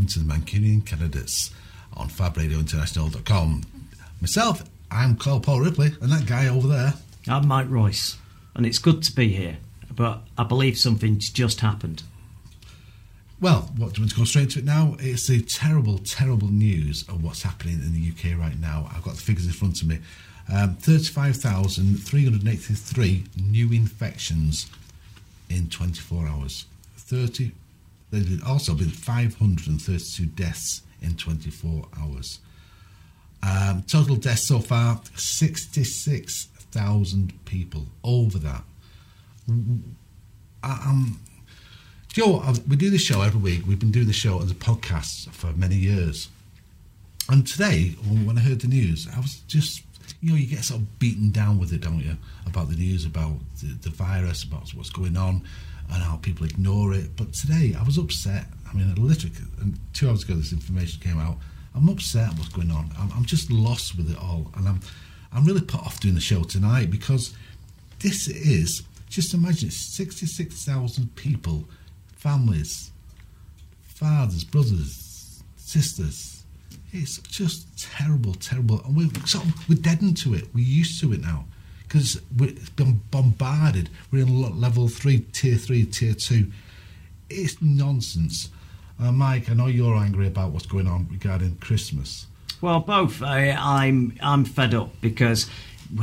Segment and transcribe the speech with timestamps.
[0.00, 1.50] Welcome to the Mancunian Candidates
[1.94, 3.62] on FabRadioInternational.com.
[4.20, 6.94] Myself, I'm Carl Paul Ripley, and that guy over there.
[7.28, 8.16] I'm Mike Royce,
[8.54, 9.58] and it's good to be here,
[9.94, 12.02] but I believe something's just happened.
[13.40, 14.96] Well, what do you want to go straight to it now?
[14.98, 18.88] It's the terrible, terrible news of what's happening in the UK right now.
[18.94, 19.98] I've got the figures in front of me.
[20.52, 24.66] Um, 35,383 new infections
[25.48, 26.66] in 24 hours.
[26.96, 27.52] 30.
[28.10, 32.40] There's also been 532 deaths in 24 hours.
[33.42, 37.86] Um, total deaths so far 66,000 people.
[38.04, 38.64] Over that.
[40.62, 41.18] I, um,
[42.12, 42.52] do you know?
[42.68, 43.62] We do this show every week.
[43.66, 46.28] We've been doing the show as a podcast for many years.
[47.28, 49.82] And today, when I heard the news, I was just,
[50.20, 52.16] you know, you get sort of beaten down with it, don't you?
[52.46, 55.42] About the news, about the, the virus, about what's going on,
[55.92, 57.16] and how people ignore it.
[57.16, 58.46] But today, I was upset.
[58.68, 59.34] I mean, literally,
[59.92, 61.38] two hours ago, this information came out.
[61.74, 62.90] I'm upset at what's going on.
[62.98, 64.80] I'm, I'm just lost with it all, and I'm,
[65.32, 67.34] I'm really put off doing the show tonight because
[68.00, 71.68] this is just imagine it's 66,000 people,
[72.16, 72.92] families,
[73.82, 76.44] fathers, brothers, sisters.
[76.92, 80.48] It's just terrible, terrible, and we're sort of, we're deadened to it.
[80.54, 81.44] We're used to it now
[81.90, 83.90] because we've been bombarded.
[84.12, 86.52] We're in level three, tier three, tier two.
[87.28, 88.48] It's nonsense.
[89.00, 92.26] Uh, Mike, I know you're angry about what's going on regarding Christmas.
[92.60, 93.22] Well, both.
[93.22, 95.50] I, I'm I'm fed up because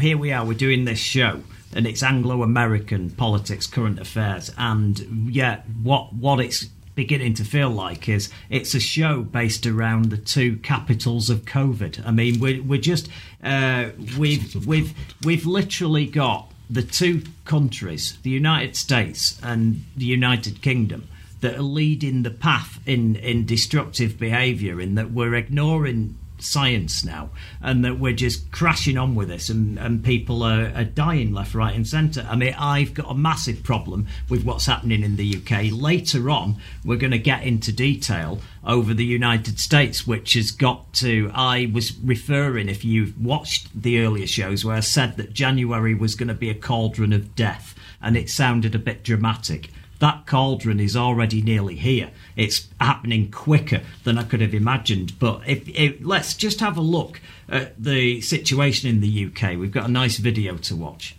[0.01, 0.43] here we are.
[0.43, 1.43] We're doing this show,
[1.73, 6.65] and it's Anglo-American politics, current affairs, and yet what what it's
[6.97, 12.05] beginning to feel like is it's a show based around the two capitals of COVID.
[12.05, 13.07] I mean, we're we're just
[13.41, 14.93] uh, we've we've
[15.23, 21.07] we've literally got the two countries, the United States and the United Kingdom,
[21.39, 24.81] that are leading the path in in destructive behaviour.
[24.81, 27.29] In that we're ignoring science now
[27.61, 31.53] and that we're just crashing on with this and, and people are, are dying left
[31.53, 32.25] right and centre.
[32.29, 36.57] I mean i've got a massive problem with what's happening in the uk later on
[36.83, 41.69] we're going to get into detail over the united states which has got to i
[41.73, 46.27] was referring if you've watched the earlier shows where i said that january was going
[46.27, 49.69] to be a cauldron of death and it sounded a bit dramatic.
[49.99, 52.11] That cauldron is already nearly here.
[52.37, 55.19] It's happening quicker than I could have imagined.
[55.19, 59.57] But if, if, let's just have a look at the situation in the UK.
[59.57, 61.15] We've got a nice video to watch.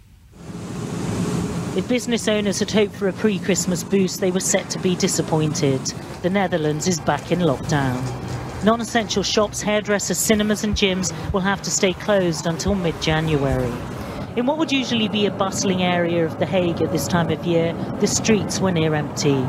[1.76, 4.96] If business owners had hoped for a pre Christmas boost, they were set to be
[4.96, 5.80] disappointed.
[6.22, 8.02] The Netherlands is back in lockdown.
[8.64, 13.72] Non essential shops, hairdressers, cinemas, and gyms will have to stay closed until mid January.
[14.36, 17.44] In what would usually be a bustling area of The Hague at this time of
[17.44, 19.44] year, the streets were near empty.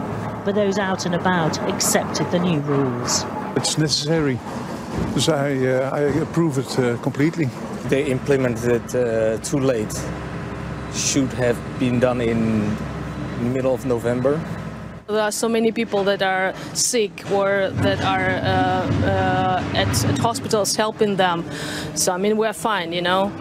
[0.50, 3.24] But those out and about accepted the new rules.
[3.56, 4.40] It's necessary,
[5.20, 7.48] so I, uh, I approve it uh, completely.
[7.88, 9.94] They implemented it uh, too late.
[10.92, 12.76] Should have been done in
[13.54, 14.42] middle of November.
[15.06, 20.18] There are so many people that are sick or that are uh, uh, at, at
[20.18, 21.46] hospitals helping them.
[21.94, 23.32] So I mean, we're fine, you know.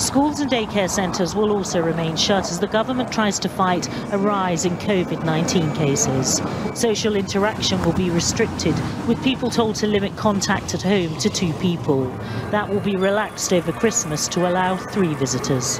[0.00, 4.18] Schools and daycare centres will also remain shut as the government tries to fight a
[4.18, 6.40] rise in COVID 19 cases.
[6.74, 8.74] Social interaction will be restricted,
[9.06, 12.06] with people told to limit contact at home to two people.
[12.50, 15.78] That will be relaxed over Christmas to allow three visitors.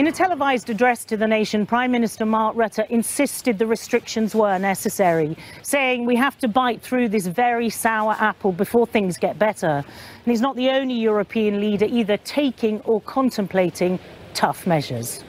[0.00, 4.58] In a televised address to the nation, Prime Minister Mark Rutte insisted the restrictions were
[4.58, 9.84] necessary, saying we have to bite through this very sour apple before things get better.
[9.84, 13.98] And he's not the only European leader either taking or contemplating
[14.32, 15.22] tough measures.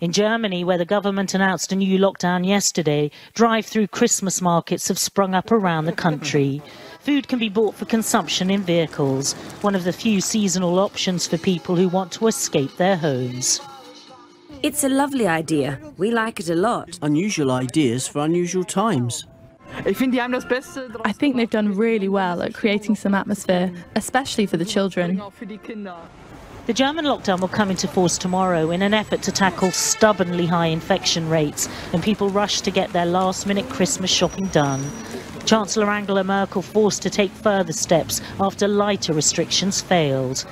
[0.00, 4.98] In Germany, where the government announced a new lockdown yesterday, drive through Christmas markets have
[4.98, 6.62] sprung up around the country.
[7.00, 9.32] Food can be bought for consumption in vehicles,
[9.62, 13.58] one of the few seasonal options for people who want to escape their homes.
[14.62, 15.80] It's a lovely idea.
[15.96, 16.98] We like it a lot.
[17.00, 19.24] Unusual ideas for unusual times.
[19.86, 25.22] I think they've done really well at creating some atmosphere, especially for the children.
[26.66, 30.66] The German lockdown will come into force tomorrow in an effort to tackle stubbornly high
[30.66, 34.84] infection rates, and people rush to get their last minute Christmas shopping done.
[35.50, 40.46] Chancellor Angela Merkel forced to take further steps after lighter restrictions failed.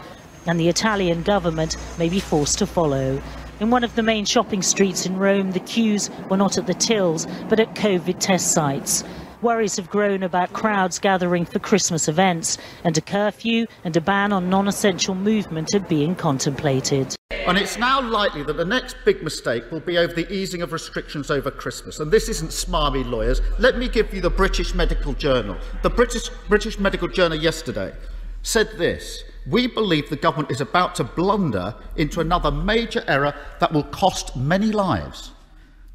[0.45, 3.23] And the Italian government may be forced to follow.
[3.61, 6.75] In one of the main shopping streets in Rome, the queues were not at the
[6.75, 9.05] tills, but at COVID test sites.
[9.43, 14.33] Worries have grown about crowds gathering for Christmas events, and a curfew and a ban
[14.33, 17.15] on non essential movement are being contemplated.
[17.31, 20.73] And it's now likely that the next big mistake will be over the easing of
[20.73, 21.99] restrictions over Christmas.
[22.01, 23.41] And this isn't smarmy lawyers.
[23.59, 25.57] Let me give you the British Medical Journal.
[25.83, 27.95] The British, British Medical Journal yesterday
[28.43, 33.73] said this We believe the government is about to blunder into another major error that
[33.73, 35.33] will cost many lives.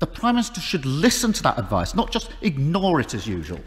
[0.04, 3.62] The Prime Minister should listen to that advice, not just ignore it as usual.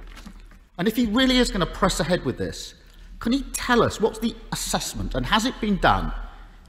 [0.76, 2.74] And if he really is going to press ahead with this,
[3.20, 6.12] can he tell us what's the assessment and has it been done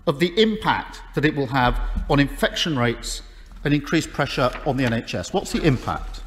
[0.07, 1.77] of the impact that it will have
[2.09, 3.23] on infection rates
[3.65, 5.33] and increased pressure on the NHS?
[5.33, 6.21] What's the impact?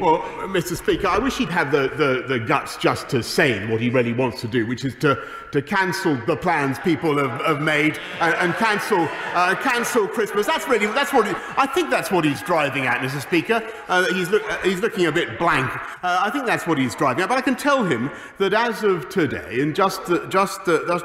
[0.00, 0.74] Well, Mr.
[0.74, 4.14] Speaker, I wish he'd have the, the, the guts just to say what he really
[4.14, 5.22] wants to do, which is to,
[5.52, 10.46] to cancel the plans people have, have made and, and cancel, uh, cancel Christmas.
[10.46, 13.20] That's really that's what he, I think that's what he's driving at, Mr.
[13.20, 13.62] Speaker.
[13.88, 15.70] Uh, he's, look, uh, he's looking a bit blank.
[16.02, 17.28] Uh, I think that's what he's driving at.
[17.28, 20.60] But I can tell him that as of today, and just just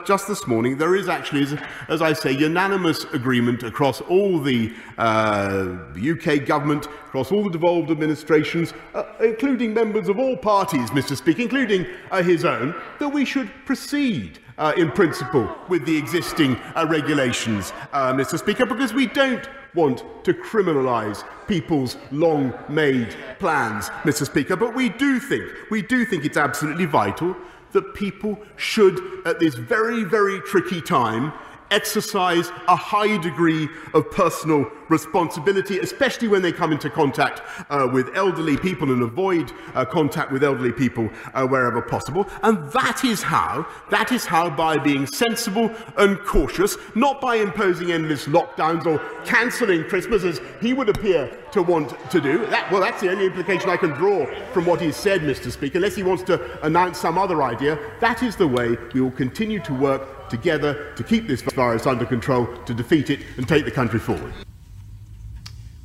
[0.06, 1.57] just this morning, there is actually, as,
[1.88, 7.92] as I say, unanimous agreement across all the UK uh, government, across all the devolved
[7.92, 11.16] administrations, uh, including members of all parties, Mr.
[11.16, 16.56] Speaker, including uh, his own, that we should proceed uh, in principle with the existing
[16.76, 18.38] uh, regulations, uh, Mr.
[18.38, 24.26] Speaker, because we don't want to criminalise people's long made plans, Mr.
[24.26, 27.36] Speaker, but we do think, we do think it's absolutely vital
[27.72, 31.34] that people should, at this very, very tricky time,
[31.74, 38.16] exercise a high degree of personal responsibility, especially when they come into contact uh, with
[38.16, 42.30] elderly people and avoid uh, contact with elderly people uh, wherever possible.
[42.44, 47.92] And that is how, that is how by being sensible and cautious, not by imposing
[47.92, 52.46] endless lockdowns or cancelling Christmas as he would appear to want to do.
[52.48, 55.52] That, well, that's the only implication I can draw from what he's said, Mr.
[55.52, 57.80] Speaker, unless he wants to announce some other idea.
[58.00, 62.06] That is the way we will continue to work together to keep this virus under
[62.06, 64.34] control, to defeat it and take the country forward.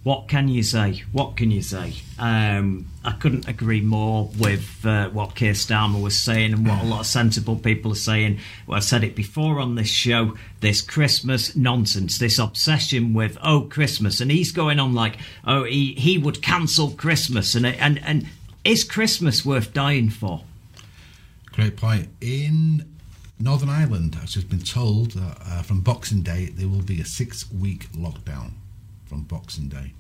[0.05, 1.03] What can you say?
[1.13, 1.93] What can you say?
[2.19, 6.87] Um, I couldn't agree more with uh, what Keir Starmer was saying and what a
[6.87, 8.39] lot of sensible people are saying.
[8.67, 13.63] Well, I said it before on this show this Christmas nonsense, this obsession with, oh,
[13.63, 14.23] Christmas.
[14.23, 17.55] And he's going on like, oh, he, he would cancel Christmas.
[17.55, 18.29] And, and, and
[18.65, 20.43] is Christmas worth dying for?
[21.53, 22.09] Great point.
[22.23, 22.98] In
[23.41, 27.51] Northern Ireland has just been told uh, from Boxing Day there will be a six
[27.53, 28.53] week lockdown
[29.07, 29.93] from Boxing Day.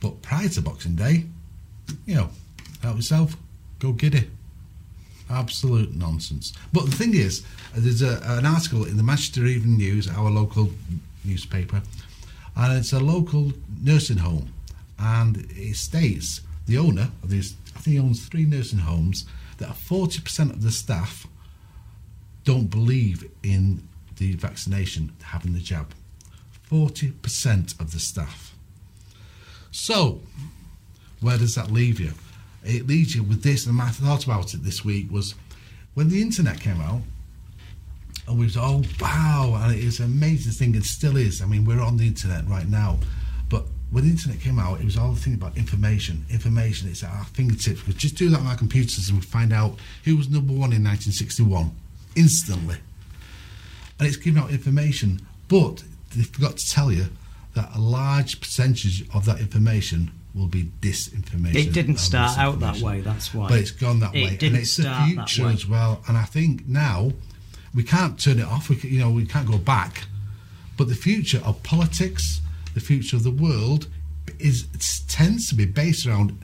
[0.00, 1.24] But prior to Boxing Day,
[2.06, 2.30] you know,
[2.80, 3.36] help yourself,
[3.80, 4.28] go get it.
[5.28, 6.52] Absolute nonsense.
[6.72, 7.44] But the thing is,
[7.74, 10.70] there's a, an article in the Manchester Evening News, our local
[11.24, 11.82] newspaper,
[12.56, 14.52] and it's a local nursing home.
[14.98, 19.24] And it states the owner of this, I think he owns three nursing homes,
[19.58, 21.26] that 40% of the staff
[22.44, 25.94] don't believe in the vaccination, having the jab.
[26.70, 28.54] 40% of the staff.
[29.70, 30.20] So,
[31.20, 32.12] where does that leave you?
[32.64, 35.34] It leaves you with this, and I thought about it this week, was
[35.94, 37.02] when the internet came out,
[38.28, 41.42] and we was oh wow, and it is an amazing thing, it still is.
[41.42, 42.98] I mean, we're on the internet right now,
[43.48, 46.24] but when the internet came out, it was all the thing about information.
[46.30, 47.86] Information, it's at our fingertips.
[47.86, 50.72] We just do that on our computers and we find out who was number one
[50.72, 51.72] in 1961
[52.16, 52.76] instantly.
[53.98, 57.06] And it's giving out information, but they forgot to tell you
[57.54, 61.54] that a large percentage of that information will be disinformation.
[61.54, 63.48] It didn't start out that way, that's why.
[63.48, 64.30] But it's gone that it way.
[64.30, 66.02] Didn't and it's start the future as well.
[66.08, 67.12] And I think now
[67.74, 68.68] we can't turn it off.
[68.68, 70.04] We can, you know we can't go back.
[70.76, 72.40] But the future of politics,
[72.74, 73.88] the future of the world,
[74.38, 74.66] is
[75.08, 76.42] tends to be based around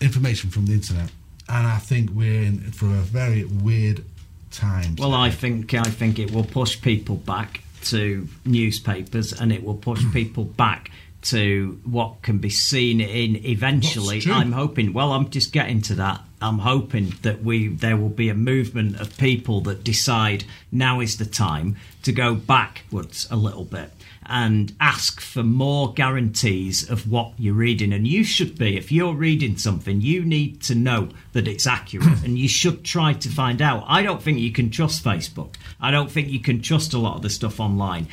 [0.00, 1.10] information from the internet.
[1.52, 4.02] And I think we're in for a very weird
[4.50, 4.96] time.
[4.98, 9.76] Well, I think I think it will push people back to newspapers, and it will
[9.76, 10.90] push people back
[11.22, 14.22] to what can be seen in eventually.
[14.26, 14.94] I'm hoping.
[14.94, 16.22] Well, I'm just getting to that.
[16.42, 21.18] I'm hoping that we there will be a movement of people that decide now is
[21.18, 23.90] the time to go backwards a little bit
[24.24, 27.92] and ask for more guarantees of what you're reading.
[27.92, 32.06] And you should be, if you're reading something, you need to know that it's accurate
[32.24, 33.84] and you should try to find out.
[33.88, 35.56] I don't think you can trust Facebook.
[35.80, 38.06] I don't think you can trust a lot of the stuff online.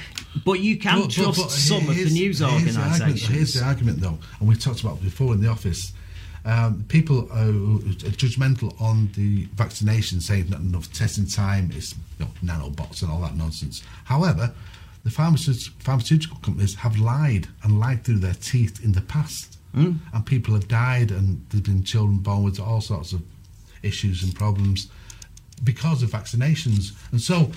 [0.43, 3.27] But you can But- but- trust but some of the news here's the argument- organisations.
[3.29, 5.93] Here's the argument, though, and we've talked about it before in the office.
[6.45, 7.51] Um, people are,
[8.15, 13.21] judgmental on the vaccination, saying not enough testing time, it's you know, nanobots and all
[13.21, 13.83] that nonsense.
[14.05, 14.53] However,
[15.03, 19.55] the pharmaceutical, companies have lied and lied through their teeth in the past.
[19.75, 19.99] Mm.
[20.13, 23.21] and people have died, and there's been children born with all sorts of
[23.83, 24.89] issues and problems
[25.63, 26.93] because of vaccinations.
[27.11, 27.51] And so,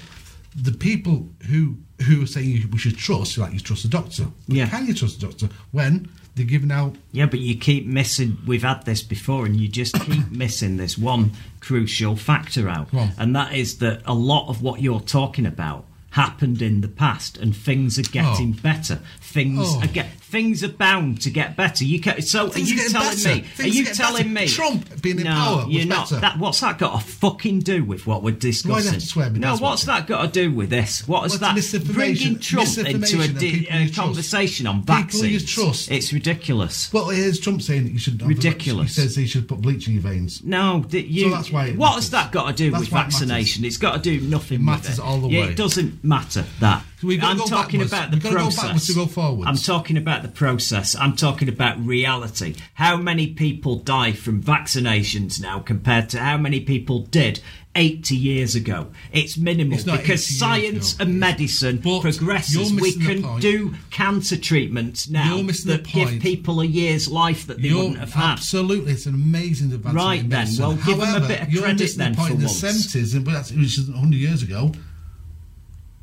[0.55, 4.57] the people who who are saying we should trust, like you trust a doctor, But
[4.57, 4.69] Yeah.
[4.69, 6.97] can you trust a doctor when they're giving out?
[7.13, 8.39] Yeah, but you keep missing.
[8.47, 13.35] We've had this before, and you just keep missing this one crucial factor out, and
[13.37, 17.57] that is that a lot of what you're talking about happened in the past, and
[17.57, 18.63] things are getting Oh.
[18.63, 19.01] better.
[19.33, 19.81] Things Oh.
[19.83, 21.85] are things are bound to get better.
[21.85, 23.35] You can, so Things are you telling better.
[23.37, 23.41] me?
[23.43, 24.47] Things are you telling better.
[24.47, 26.09] me Trump being in no, power was you're not.
[26.11, 26.21] better.
[26.21, 28.99] That, what's that got to fucking do with what we're discussing?
[29.01, 31.07] swear no, what's that got to do with this?
[31.07, 31.85] What is What's that?
[31.95, 33.95] Bringing Trump into a, di- a uh, trust.
[33.95, 35.33] conversation on People vaccines.
[35.33, 35.91] you trust.
[35.91, 36.91] It's ridiculous.
[36.93, 38.23] Well, here's Trump saying that you should.
[38.23, 38.97] Ridiculous.
[38.97, 40.43] He says he should put bleach in your veins.
[40.45, 42.05] No, you, So that's why what matters.
[42.05, 43.65] has that got to do That's with why it vaccination?
[43.65, 44.61] It's got to do nothing.
[44.61, 45.49] It matters all the way.
[45.51, 46.85] It doesn't matter that.
[47.03, 47.93] So we've gotta I'm go talking backwards.
[47.93, 48.63] about the We've gotta go process.
[48.63, 49.49] backwards to go forwards.
[49.49, 50.95] I'm talking about the process.
[50.95, 52.55] I'm talking about reality.
[52.75, 57.41] How many people die from vaccinations now compared to how many people did
[57.75, 58.93] 80 years ago?
[59.13, 61.03] It's minimal It's because 80 years science ago.
[61.05, 62.73] and medicine But progresses.
[62.73, 67.49] We can do cancer treatments now You're missing the that give people a year's life
[67.49, 68.35] that they You're wouldn't have had.
[68.35, 69.97] absolutely, it's an amazing advance.
[69.97, 72.41] Right then, well, give 'em a bit of you're credit then the point for in
[72.43, 72.59] the once.
[72.61, 74.71] seventies, and that's which is hundred years ago.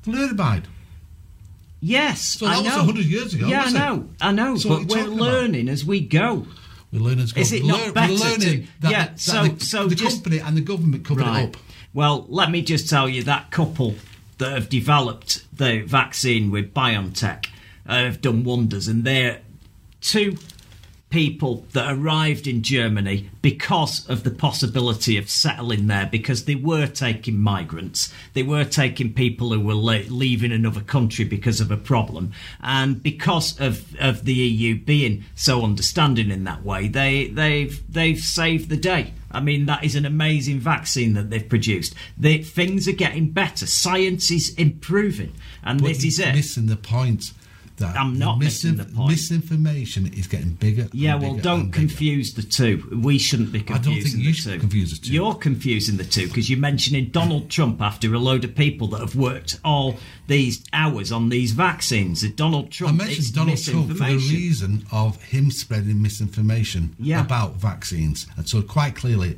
[0.05, 0.65] Fluoride.
[1.81, 2.77] Yes, So I that was know.
[2.79, 4.57] 100 years ago, Yeah, I know, I know.
[4.57, 5.19] So but we're talking about?
[5.19, 6.45] learning as we go.
[6.91, 7.27] We're learning.
[7.27, 9.65] to go- Is it not lear- better We're learning to- that, yeah, that so- the,
[9.65, 11.43] so the just- company and the government covered Right.
[11.43, 11.57] it up.
[11.93, 13.95] Well, let me just tell you that couple
[14.39, 17.45] that have developed the vaccine with BioNTech
[17.87, 19.39] uh, have done wonders, and they're
[20.01, 20.37] two
[21.09, 26.85] people that arrived in Germany because of the possibility of settling there because they were
[26.85, 28.13] taking migrants.
[28.33, 32.31] They were taking people who were le- leaving another country because of a problem.
[32.61, 38.19] And because of, of the EU being so understanding in that way they they've they've
[38.19, 39.13] saved the day.
[39.31, 41.93] I mean that is an amazing vaccine that they've produced.
[42.17, 43.65] The, things are getting better.
[43.65, 45.33] Science is improving.
[45.63, 46.35] And But this is it.
[46.35, 47.31] Missing the point.
[47.79, 49.09] That I'm not the missing the point.
[49.11, 50.87] Misinformation is getting bigger.
[50.93, 52.87] Yeah, well, bigger don't confuse the two.
[53.03, 54.59] We shouldn't be I don't confusing think you the should two.
[54.59, 55.13] confuse the two.
[55.13, 58.99] You're confusing the two because you're mentioning Donald Trump after a load of people that
[59.01, 59.95] have worked all
[60.27, 62.21] these hours on these vaccines.
[62.31, 67.21] Donald I Trump mentioned it's Donald Trump for the reason of him spreading misinformation Yeah.
[67.21, 69.37] about vaccines, and so quite clearly,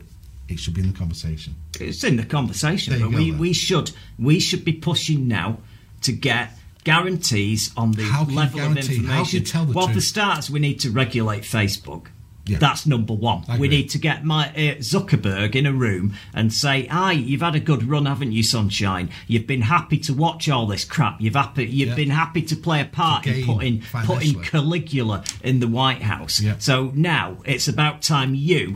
[0.49, 1.55] it should be in the conversation.
[1.79, 3.39] It's in the conversation, but go we, then.
[3.39, 5.59] we should we should be pushing now
[6.01, 9.05] to get guarantees on the How level of information.
[9.05, 10.03] How can you tell the well, for truth?
[10.05, 12.07] starters, we need to regulate Facebook.
[12.43, 12.57] Yeah.
[12.57, 13.43] That's number one.
[13.59, 17.53] We need to get my uh, Zuckerberg in a room and say, "Hi, you've had
[17.53, 19.11] a good run, haven't you, sunshine?
[19.27, 21.21] You've been happy to watch all this crap.
[21.21, 21.95] You've happy, you've Yeah.
[21.95, 24.41] been happy to play a part in putting putting.
[24.41, 26.41] Caligula in the White House.
[26.41, 26.55] Yeah.
[26.57, 28.75] So now it's about time you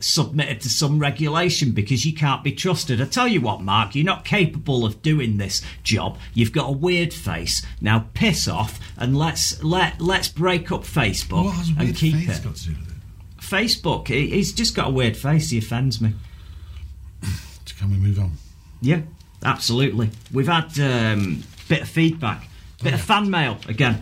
[0.00, 3.00] submitted to some regulation because you can't be trusted.
[3.00, 6.18] I tell you what, Mark, you're not capable of doing this job.
[6.34, 7.66] You've got a weird face.
[7.80, 12.44] Now piss off and let's let let's break up Facebook and keep it.
[12.44, 12.94] got to do with it?
[13.40, 15.50] Facebook, he- he's just got a weird face.
[15.50, 16.12] He offends me.
[17.78, 18.32] Can we move on?
[18.80, 19.02] Yeah,
[19.44, 20.10] absolutely.
[20.32, 22.48] We've had um, bit of feedback,
[22.82, 24.00] bit of fan mail again.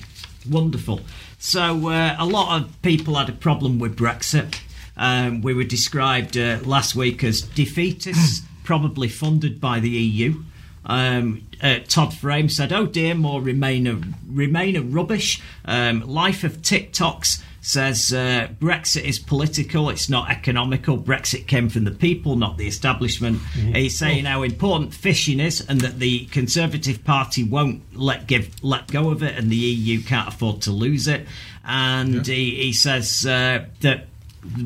[0.51, 1.01] Wonderful.
[1.39, 4.59] So uh, a lot of people had a problem with Brexit.
[4.97, 10.43] Um, we were described uh, last week as defeatists, probably funded by the EU.
[10.87, 14.01] Um, uh, Todd Frame said, "Oh dear, more Remainer
[14.31, 20.97] Remainer rubbish." Um, Life of TikToks says uh, Brexit is political; it's not economical.
[20.97, 23.41] Brexit came from the people, not the establishment.
[23.75, 28.87] He's saying how important fishing is, and that the Conservative Party won't let give let
[28.87, 31.27] go of it, and the EU can't afford to lose it.
[31.65, 34.07] And he, he says uh, that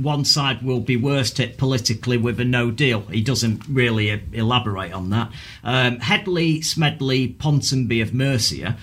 [0.03, 3.01] one side will be worst hit politically with a no deal.
[3.03, 5.31] He doesn't really elaborate on that.
[5.65, 8.77] Um, Headley Smedley Ponsonby of Mercia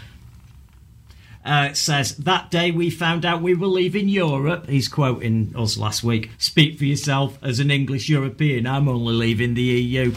[1.48, 4.68] uh, says that day we found out we were leaving Europe.
[4.68, 6.32] He's quoting us last week.
[6.38, 8.68] Speak for yourself as an English European.
[8.68, 10.13] I'm only leaving the EU.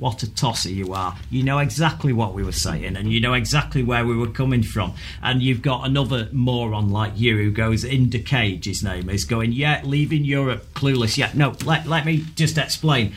[0.00, 1.14] What a tosser you are.
[1.30, 4.62] You know exactly what we were saying and you know exactly where we were coming
[4.62, 4.94] from.
[5.22, 9.52] And you've got another moron like you who goes into cage, his name is, going,
[9.52, 11.18] Yeah, leaving Europe, clueless.
[11.18, 13.12] Yeah, no, let, let me just explain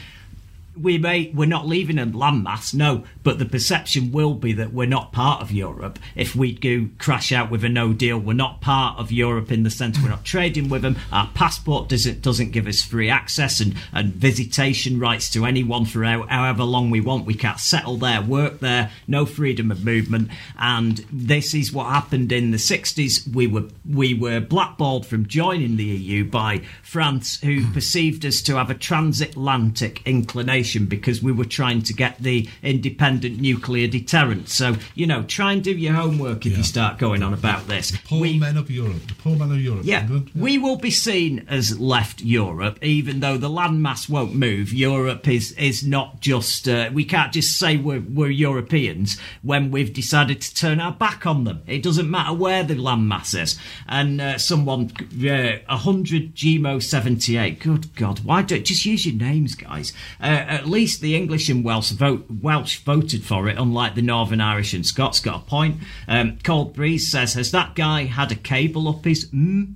[0.79, 4.87] we may we're not leaving a landmass, no, but the perception will be that we're
[4.87, 5.99] not part of Europe.
[6.15, 9.63] If we do crash out with a no deal, we're not part of Europe in
[9.63, 10.97] the sense we're not trading with them.
[11.11, 16.03] Our passport doesn't doesn't give us free access and, and visitation rights to anyone for
[16.03, 17.25] however long we want.
[17.25, 20.29] We can't settle there, work there, no freedom of movement.
[20.57, 23.27] And this is what happened in the sixties.
[23.31, 28.55] We were we were blackballed from joining the EU by France, who perceived us to
[28.55, 34.49] have a transatlantic inclination because we were trying to get the independent nuclear deterrent.
[34.49, 36.57] So, you know, try and do your homework if Yeah.
[36.59, 37.91] you start going on about this.
[37.91, 39.07] The poor men of Europe.
[39.07, 39.81] The poor men of Europe.
[39.85, 40.31] Yeah, England.
[40.35, 44.71] we will be seen as left Europe, even though the landmass won't move.
[44.73, 46.67] Europe is is not just.
[46.67, 51.25] Uh, we can't just say we're, we're Europeans when we've decided to turn our back
[51.25, 51.61] on them.
[51.67, 53.57] It doesn't matter where the landmass is.
[53.87, 54.91] And uh, someone,
[55.27, 57.59] uh, hundred GMO seventy eight.
[57.59, 59.93] Good God, why don't just use your names, guys?
[60.21, 64.41] Uh, at least the English and Welsh vote Welsh voted for it, unlike the Northern
[64.41, 65.19] Irish and Scots.
[65.19, 65.77] Got a point.
[66.07, 69.29] Um, Cold Breeze says, has that guy had a cable up his?
[69.29, 69.75] Mm?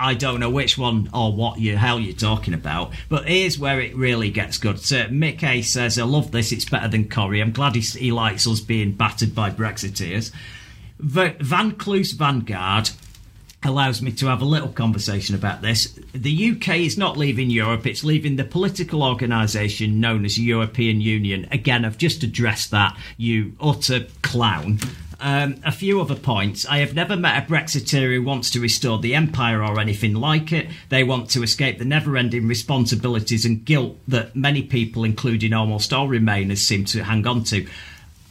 [0.00, 3.80] I don't know which one or what you hell you're talking about, but here's where
[3.80, 4.78] it really gets good.
[4.78, 6.52] So Mick A says, "I love this.
[6.52, 7.40] It's better than Corrie.
[7.40, 10.30] I'm glad he, he likes us being battered by Brexiteers."
[11.00, 12.90] Van Cluse Vanguard
[13.64, 15.98] allows me to have a little conversation about this.
[16.12, 21.48] The UK is not leaving Europe, it's leaving the political organisation known as European Union.
[21.50, 24.78] Again, I've just addressed that, you utter clown.
[25.20, 26.64] Um, a few other points.
[26.66, 30.52] I have never met a Brexiteer who wants to restore the empire or anything like
[30.52, 30.68] it.
[30.90, 35.92] They want to escape the never ending responsibilities and guilt that many people, including almost
[35.92, 37.66] all Remainers, seem to hang on to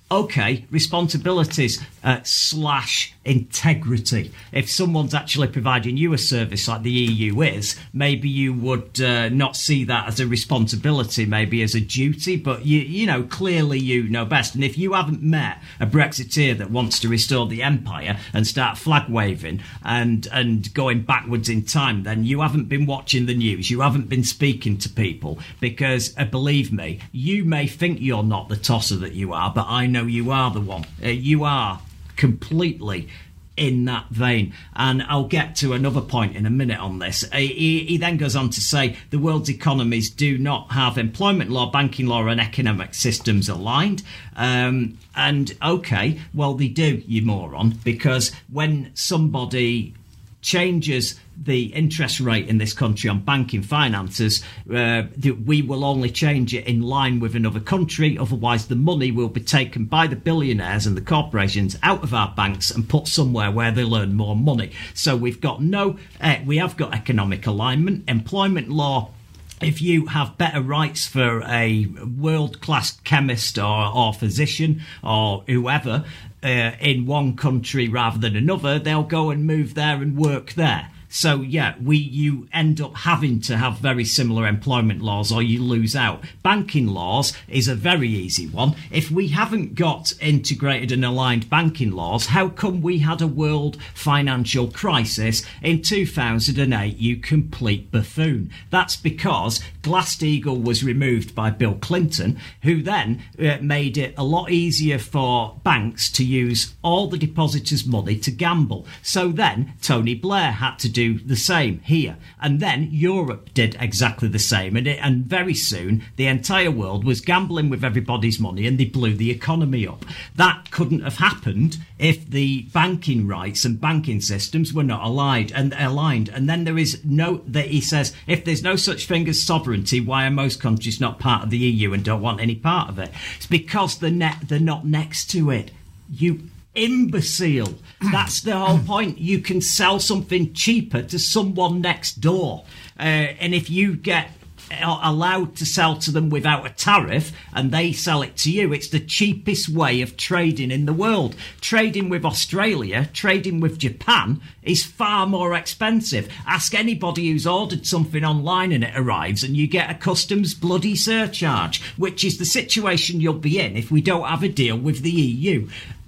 [0.10, 4.32] okay, responsibilities uh, slash integrity.
[4.54, 9.28] If someone's actually providing you a service like the EU is, maybe you would uh,
[9.30, 12.38] not see that as a responsibility, maybe as a duty.
[12.38, 14.56] But you, you know, clearly you know best.
[14.56, 18.78] And if you haven't met a Brexiteer that wants to restore the empire and start
[18.78, 23.70] flag waving and and going backwards in time, then you haven't been watching the news.
[23.70, 28.48] You haven't been speaking to people because, uh, believe me, you may think you're not
[28.48, 30.86] the tosser that you are, but I know you are the one.
[31.04, 31.82] Uh, you are
[32.16, 33.08] completely
[33.56, 34.54] in that vein.
[34.76, 37.24] And I'll get to another point in a minute on this.
[37.24, 41.50] Uh, He, he then goes on to say the world's economies do not have employment
[41.50, 44.04] law, banking law, and economic systems aligned.
[44.36, 49.96] Um, and okay, well, they do, you moron, because when somebody
[50.42, 55.04] changes the interest rate in this country on banking finances, uh,
[55.46, 58.18] we will only change it in line with another country.
[58.18, 62.34] Otherwise, the money will be taken by the billionaires and the corporations out of our
[62.36, 64.72] banks and put somewhere where they'll earn more money.
[64.94, 69.12] So we've got no, uh, we have got economic alignment, employment law
[69.60, 76.06] if you have better rights for a world class chemist or, or physician or whoever
[76.44, 80.90] uh, in one country rather than another, they'll go and move there and work there.
[81.18, 85.64] So yeah, we you end up having to have very similar employment laws or you
[85.64, 86.24] lose out.
[86.44, 88.76] Banking laws is a very easy one.
[88.92, 93.82] If we haven't got integrated and aligned banking laws, how come we had a world
[93.96, 98.52] financial crisis in 2008, you complete buffoon?
[98.70, 104.52] That's because Glass-Steagall was removed by Bill Clinton, who then uh, made it a lot
[104.52, 108.86] easier for banks to use all the depositors' money to gamble.
[109.02, 112.18] So then Tony Blair had to do the same here.
[112.42, 114.76] And then Europe did exactly the same.
[114.76, 118.86] And, it, and very soon, the entire world was gambling with everybody's money and they
[118.86, 120.04] blew the economy up.
[120.36, 125.74] That couldn't have happened if the banking rights and banking systems were not aligned and
[125.78, 126.30] aligned.
[126.30, 130.00] And then there is no, that he says, if there's no such thing as sovereignty,
[130.00, 133.00] why are most countries not part of the EU and don't want any part of
[133.00, 133.12] it?
[133.38, 135.72] It's because they're, ne- they're not next to it.
[136.10, 137.74] You imbecile.
[138.12, 139.18] That's the whole point.
[139.18, 142.64] You can sell something cheaper to someone next door.
[143.00, 143.04] Uh,
[143.40, 144.32] and if you get
[144.72, 148.90] allowed to sell to them without a tariff and they sell it to you, it's
[148.90, 151.36] the cheapest way of trading in the world.
[151.62, 156.30] Trading with Australia, trading with Japan is far more expensive.
[156.46, 160.96] Ask anybody who's ordered something online and it arrives and you get a customs bloody
[160.96, 165.02] surcharge, which is the situation you'll be in if we don't have a deal with
[165.02, 165.68] the EU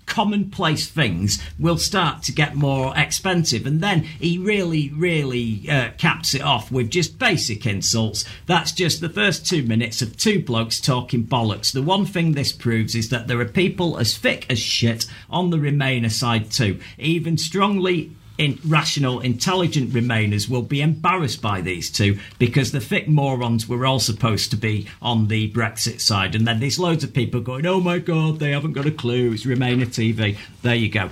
[0.09, 3.65] commonplace things will start to get more expensive.
[3.65, 8.25] And then he really, really uh, caps it off with just basic insults.
[8.45, 11.71] That's just the first two minutes of two blokes talking bollocks.
[11.71, 15.51] The one thing this proves is that there are people as thick as shit on
[15.51, 16.79] the Remainer side too.
[16.97, 23.07] Even strongly in rational, intelligent Remainers will be embarrassed by these two because the thick
[23.07, 26.33] morons were all supposed to be on the Brexit side.
[26.35, 29.33] And then there's loads of people going, oh my God, they haven't got a clue.
[29.33, 30.37] It's Remainer TV.
[30.61, 31.09] There you go.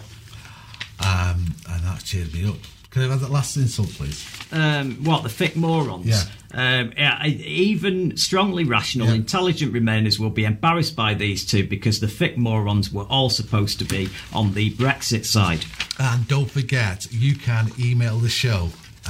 [1.05, 2.55] Um, and that cheered me up.
[2.91, 4.25] Can I have that last insult, please?
[4.53, 6.07] Um, what, the thick morons?
[6.07, 6.23] Yeah.
[6.53, 9.15] Um, yeah, even strongly rational, Yeah.
[9.15, 13.79] intelligent Remainers will be embarrassed by these two because the thick morons were all supposed
[13.79, 15.65] to be on the Brexit side.
[15.99, 18.69] And don't forget, you can email the show.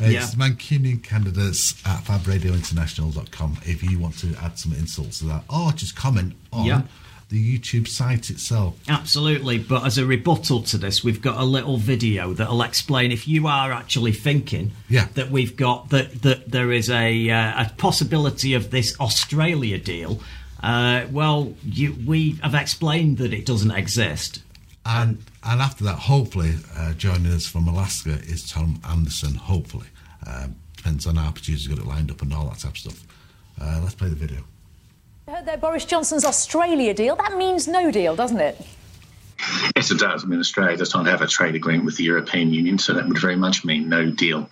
[0.00, 5.72] it's Mancunian candidates at fabradiointernational.com if you want to add some insults to that or
[5.72, 6.82] just comment on Yeah.
[7.32, 8.78] The YouTube site itself.
[8.88, 13.26] Absolutely, but as a rebuttal to this, we've got a little video that'll explain if
[13.26, 15.08] you are actually thinking Yeah.
[15.14, 20.20] that we've got that that there is a uh, a possibility of this Australia deal.
[20.62, 24.42] Uh, well, you, we have explained that it doesn't exist.
[24.84, 29.34] And and after that, hopefully, uh, joining us from Alaska is Tom Anderson.
[29.36, 29.86] Hopefully,
[30.26, 33.06] um, depends on our producer's got it lined up and all that type of stuff.
[33.60, 34.44] Uh, let's play the video.
[35.26, 37.16] Uh, Heard that Boris Johnson's Australia deal.
[37.16, 38.60] That means no deal, doesn't it?
[39.76, 40.24] Yes, it does.
[40.24, 43.06] I mean, Australia does not have a trade agreement with the European Union, so that
[43.06, 44.48] would very much mean no deal.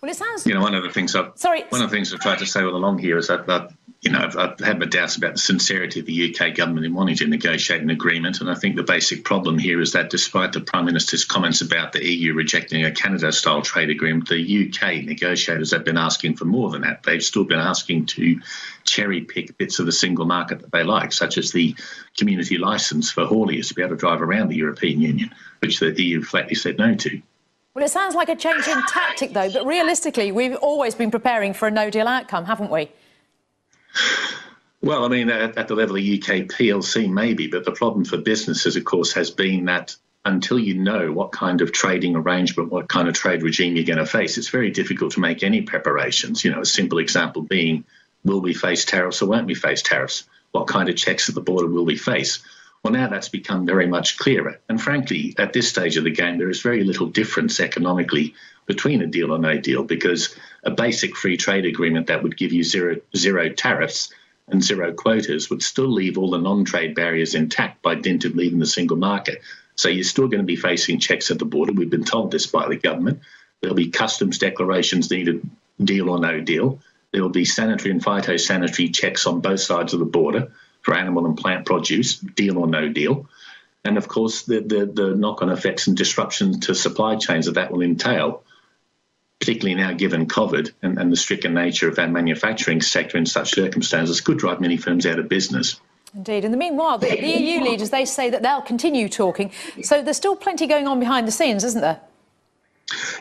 [0.00, 0.46] Well, it sounds.
[0.46, 1.64] You know, one of the things I've Sorry.
[1.68, 3.70] one of the things I've tried to say all along here is that, that
[4.02, 6.94] you know I've, I've had my doubts about the sincerity of the UK government in
[6.94, 10.52] wanting to negotiate an agreement, and I think the basic problem here is that despite
[10.52, 15.72] the Prime Minister's comments about the EU rejecting a Canada-style trade agreement, the UK negotiators
[15.72, 17.02] have been asking for more than that.
[17.02, 18.40] They've still been asking to
[18.84, 21.76] cherry pick bits of the single market that they like, such as the
[22.16, 26.02] community license for hauliers to be able to drive around the European Union, which the
[26.02, 27.20] EU flatly said no to.
[27.74, 29.50] Well, it sounds like a change in tactic, though.
[29.52, 32.90] But realistically, we've always been preparing for a no deal outcome, haven't we?
[34.82, 38.16] Well, I mean, at, at the level of UK PLC, maybe, but the problem for
[38.16, 42.88] businesses, of course, has been that until you know what kind of trading arrangement, what
[42.88, 46.44] kind of trade regime you're going to face, it's very difficult to make any preparations.
[46.44, 47.84] You know, a simple example being
[48.24, 50.24] will we face tariffs or won't we face tariffs?
[50.52, 52.40] What kind of checks at the border will we face?
[52.82, 54.58] Well, now that's become very much clearer.
[54.68, 58.34] And frankly, at this stage of the game, there is very little difference economically
[58.66, 62.52] between a deal or no deal because a basic free trade agreement that would give
[62.52, 64.12] you zero, zero tariffs
[64.48, 68.34] and zero quotas would still leave all the non trade barriers intact by dint of
[68.34, 69.40] leaving the single market.
[69.76, 71.72] So you're still going to be facing checks at the border.
[71.72, 73.20] We've been told this by the government.
[73.60, 75.48] There'll be customs declarations needed,
[75.82, 76.80] deal or no deal.
[77.12, 81.26] There will be sanitary and phytosanitary checks on both sides of the border for animal
[81.26, 83.28] and plant produce, deal or no deal.
[83.84, 87.54] And of course, the, the, the knock on effects and disruptions to supply chains that
[87.54, 88.42] that will entail,
[89.40, 93.54] particularly now given COVID and, and the stricken nature of our manufacturing sector in such
[93.54, 95.80] circumstances, could drive many firms out of business.
[96.14, 96.44] Indeed.
[96.44, 99.50] In the meanwhile, the, the EU leaders they say that they'll continue talking.
[99.82, 102.00] So there's still plenty going on behind the scenes, isn't there?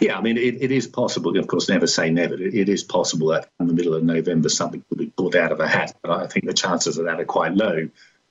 [0.01, 1.37] Yeah, I mean, it, it is possible.
[1.37, 2.33] Of course, never say never.
[2.33, 5.51] It, it is possible that in the middle of November something will be pulled out
[5.51, 7.87] of a hat, but I think the chances of that are quite low,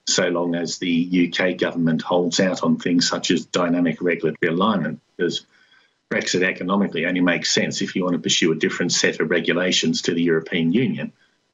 [0.06, 5.00] so long as the UK government holds out on things such as dynamic regulatory alignment,
[5.16, 5.46] because
[6.10, 10.02] Brexit economically only makes sense if you want to pursue a different set of regulations
[10.02, 11.12] to the European Union.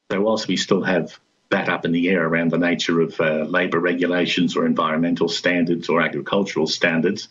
[0.09, 3.43] So, whilst we still have that up in the air around the nature of uh,
[3.43, 7.27] labour regulations or environmental standards or agricultural standards,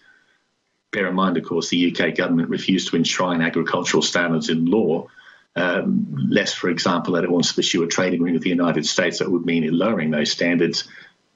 [0.92, 5.08] bear in mind, of course, the UK government refused to enshrine agricultural standards in law,
[5.56, 8.87] um, lest, for example, that it wants to pursue a trade agreement with the United
[8.87, 10.84] States that would mean lowering those standards.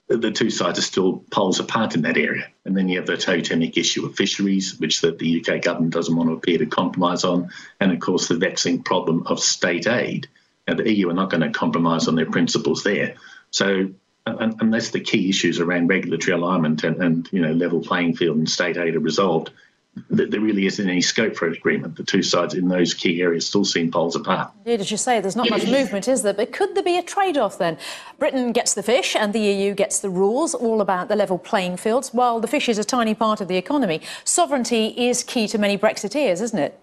[0.08, 2.48] The two sides are still poles apart in that area.
[2.64, 6.16] And then you have the totemic issue of fisheries, which the, the UK government doesn't
[6.16, 7.50] want to appear to compromise on.
[7.78, 10.28] And of course, the vexing problem of state aid.
[10.66, 13.16] Now, the EU are not going to compromise on their principles there.
[13.50, 13.90] So
[14.26, 18.48] unless the key issues around regulatory alignment and, and you know level playing field and
[18.48, 19.50] state aid are resolved,
[20.10, 21.96] there really isn't any scope for an agreement.
[21.96, 24.52] The two sides in those key areas still seem poles apart.
[24.64, 26.34] Indeed, as you say, there's not much movement, is there?
[26.34, 27.78] But could there be a trade off then?
[28.18, 31.76] Britain gets the fish and the EU gets the rules, all about the level playing
[31.76, 34.00] fields, while the fish is a tiny part of the economy.
[34.24, 36.78] Sovereignty is key to many Brexiteers, isn't it?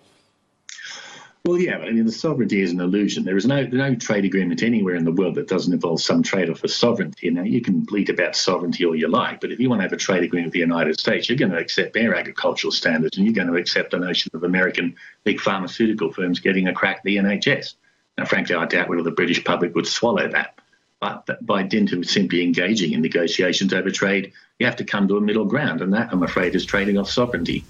[1.45, 3.23] Well, yeah, I mean, the sovereignty is an illusion.
[3.23, 6.57] There is no no trade agreement anywhere in the world that doesn't involve some trade-off
[6.57, 7.29] for sovereignty.
[7.29, 9.93] Now, you can bleat about sovereignty all you like, but if you want to have
[9.93, 13.27] a trade agreement with the United States, you're going to accept their agricultural standards, and
[13.27, 17.03] you're going to accept the notion of American big pharmaceutical firms getting a crack at
[17.03, 17.75] the NHS.
[18.17, 20.57] Now, frankly, I doubt whether the British public would swallow that.
[20.99, 25.17] But by dint of simply engaging in negotiations over trade, you have to come to
[25.17, 27.63] a middle ground, and that, I'm afraid, is trading off sovereignty.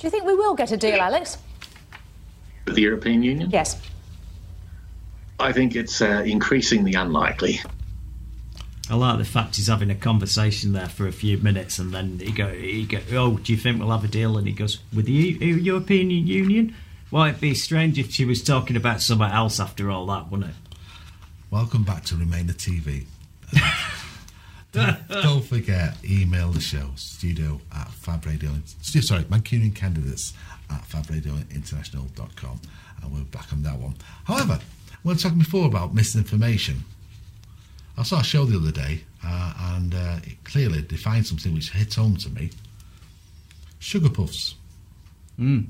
[0.00, 1.38] Do you think we will get a deal, Alex?
[2.64, 3.50] With the European Union?
[3.50, 3.80] Yes.
[5.40, 7.60] I think it's uh, increasingly unlikely.
[8.90, 12.18] I like the fact he's having a conversation there for a few minutes, and then
[12.18, 14.78] he go, he go, "Oh, do you think we'll have a deal?" And he goes,
[14.94, 16.74] "With the E- European Union."
[17.10, 20.50] Well, it'd be strange if she was talking about something else after all that, wouldn't
[20.50, 20.56] it?
[21.50, 23.04] Welcome back to Remainer TV.
[24.72, 28.50] don't, don't forget, email the show, studio at Fab Radio,
[28.82, 30.32] stu- sorry, Mancunian candidates
[30.70, 32.60] at fabradiointernational.com,
[33.02, 33.94] and we're back on that one.
[34.24, 34.58] However,
[35.04, 36.84] we were talking before about misinformation.
[37.96, 41.70] I saw a show the other day, uh, and uh, it clearly defined something which
[41.70, 42.50] hit home to me.
[43.78, 44.54] Sugar puffs.
[45.38, 45.66] Mm.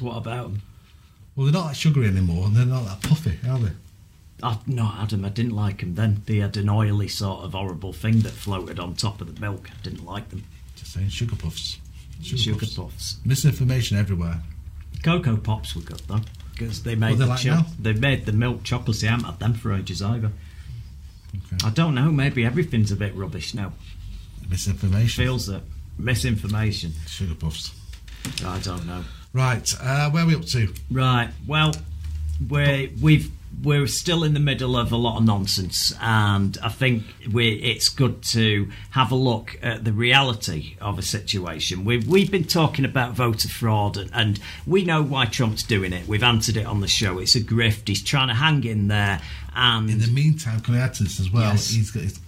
[0.00, 0.62] What about them?
[1.36, 3.70] Well, they're not that sugary anymore, and they're not that puffy, are they?
[4.42, 6.22] Oh, no, Adam, I didn't like them then.
[6.26, 9.70] They had an oily sort of horrible thing that floated on top of the milk.
[9.70, 10.44] I didn't like them.
[10.76, 11.78] Just saying, sugar puffs.
[12.22, 13.18] Sugar, puffs.
[13.24, 14.40] Misinformation everywhere.
[15.02, 16.20] Cocoa Pops were good though,
[16.52, 19.02] because they made the like cho- they made the milk chocolate.
[19.04, 20.32] I haven't had them for ages either.
[21.62, 22.10] I don't know.
[22.10, 23.72] Maybe everything's a bit rubbish now.
[24.48, 25.24] Misinformation.
[25.24, 25.62] Feels it.
[25.98, 26.92] Misinformation.
[27.06, 27.74] Sugar puffs.
[28.44, 29.04] I don't know.
[29.34, 30.72] Right, uh, where are we up to?
[30.90, 31.28] Right.
[31.46, 31.74] Well,
[32.48, 33.30] we're we've
[33.62, 37.88] we're still in the middle of a lot of nonsense, and I think we it's
[37.88, 41.84] good to have a look at the reality of a situation.
[41.84, 46.06] We've we've been talking about voter fraud, and, and we know why Trump's doing it.
[46.06, 47.18] We've answered it on the show.
[47.18, 47.88] It's a grift.
[47.88, 49.20] He's trying to hang in there,
[49.54, 51.42] and In the meantime, can I add to this as well?
[51.42, 51.70] Yes.
[51.70, 52.18] He's got he's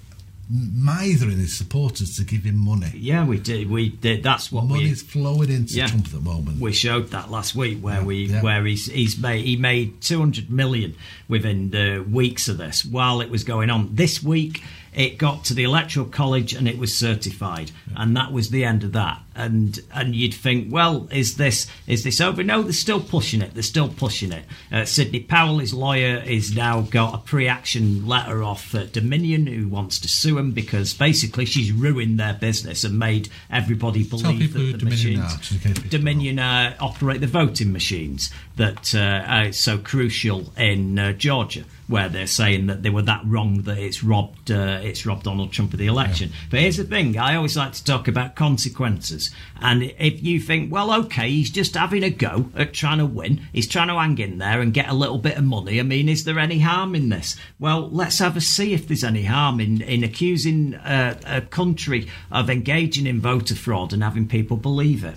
[0.48, 2.92] mithering his supporters to give him money.
[2.94, 3.68] Yeah, we did.
[3.68, 4.22] We did.
[4.22, 4.70] That's what we.
[4.70, 5.88] Money's flowing into Yeah.
[5.88, 6.60] Trump at the moment.
[6.60, 8.42] We showed that last week, where Yeah, we yeah.
[8.42, 10.94] where he's he's made he made two hundred million
[11.28, 13.94] within the weeks of this while it was going on.
[13.94, 14.62] This week
[14.94, 18.84] it got to the electoral college and it was certified, and that was the end
[18.84, 19.20] of that.
[19.36, 22.42] And and you'd think, well, is this is this over?
[22.42, 23.54] No, they're still pushing it.
[23.54, 24.44] They're still pushing it.
[24.72, 29.68] Uh, Sidney Powell, his lawyer, is now got a pre-action letter off uh, Dominion, who
[29.68, 34.58] wants to sue him because basically she's ruined their business and made everybody believe that
[34.58, 35.34] the Dominion machines.
[35.34, 39.78] are, just in case people Dominion uh, operate the voting machines that uh, are so
[39.78, 44.50] crucial in uh, Georgia, where they're saying that they were that wrong that it's robbed
[44.50, 46.32] uh, it's robbed Donald Trump of the election.
[46.50, 49.25] But here's the thing: I always like to talk about consequences.
[49.60, 53.42] And if you think, well, okay, he's just having a go at trying to win,
[53.52, 55.80] he's trying to hang in there and get a little bit of money.
[55.80, 57.36] I mean, is there any harm in this?
[57.58, 62.08] Well, let's have a see if there's any harm in in accusing uh, a country
[62.30, 65.16] of engaging in voter fraud and having people believe it.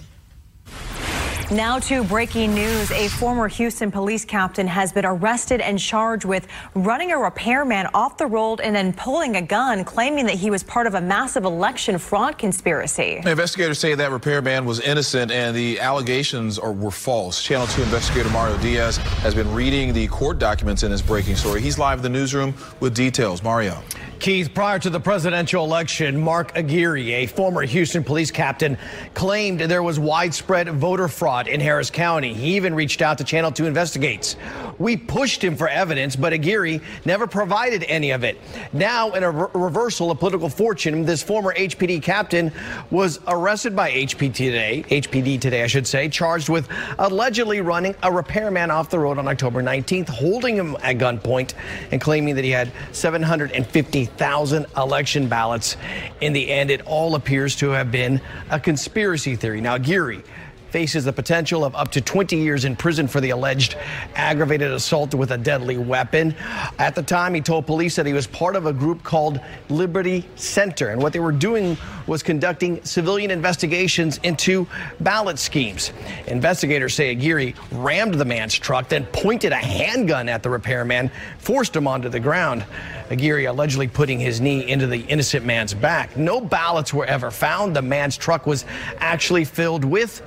[1.52, 2.92] Now to breaking news.
[2.92, 8.18] A former Houston police captain has been arrested and charged with running a repairman off
[8.18, 11.46] the road and then pulling a gun, claiming that he was part of a massive
[11.46, 13.24] election fraud conspiracy.
[13.26, 17.42] Investigators say that repairman was innocent and the allegations are, were false.
[17.42, 21.62] Channel 2 investigator Mario Diaz has been reading the court documents in this breaking story.
[21.62, 23.42] He's live in the newsroom with details.
[23.42, 23.82] Mario.
[24.20, 28.78] Keith, prior to the presidential election, Mark Aguirre, a former Houston police captain,
[29.14, 32.34] claimed there was widespread voter fraud in Harris County.
[32.34, 34.36] He even reached out to Channel 2 Investigates.
[34.78, 38.40] We pushed him for evidence, but Aguirre never provided any of it.
[38.72, 42.52] Now, in a re- reversal of political fortune, this former HPD captain
[42.90, 48.12] was arrested by HPD today, HPD today, I should say, charged with allegedly running a
[48.12, 51.54] repairman off the road on October 19th, holding him at gunpoint
[51.92, 55.78] and claiming that he had 750,000 election ballots.
[56.22, 59.62] In the end, it all appears to have been a conspiracy theory.
[59.62, 60.24] Now, Aguirre
[60.72, 63.76] faces the potential of up to 20 years in prison for the alleged
[64.16, 66.36] aggravated assault with a deadly weapon.
[66.78, 70.26] At the time, he told police that he was part of a group called Liberty
[70.36, 71.78] Center, and what they were doing
[72.08, 74.68] was conducting civilian investigations into
[75.00, 75.92] ballot schemes.
[76.28, 81.76] Investigators say Aguirre rammed the man's truck, then pointed a handgun at the repairman, forced
[81.76, 82.66] him onto the ground.
[83.10, 86.16] Aguirre allegedly putting his knee into the innocent man's back.
[86.16, 87.76] No ballots were ever found.
[87.76, 88.66] The man's truck was
[89.00, 90.22] actually filled with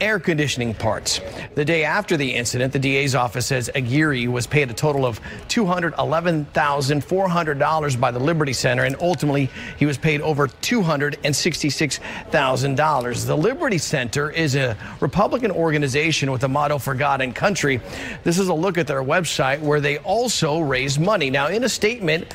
[0.00, 1.20] air conditioning parts.
[1.54, 5.20] The day after the incident, the DA's office says Aguirre was paid a total of
[5.48, 13.26] $211,400 by the Liberty Center, and ultimately he was paid over $266,000.
[13.26, 17.80] The Liberty Center is a Republican organization with a motto for God and country.
[18.22, 21.30] This is a look at their website where they also raise money.
[21.30, 22.34] Now, in a statement,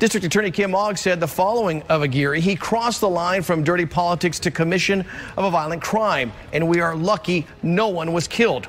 [0.00, 2.40] District Attorney Kim Ogg said the following of Aguirre.
[2.40, 5.04] He crossed the line from dirty politics to commission
[5.36, 8.66] of a violent crime, and we are lucky no one was killed.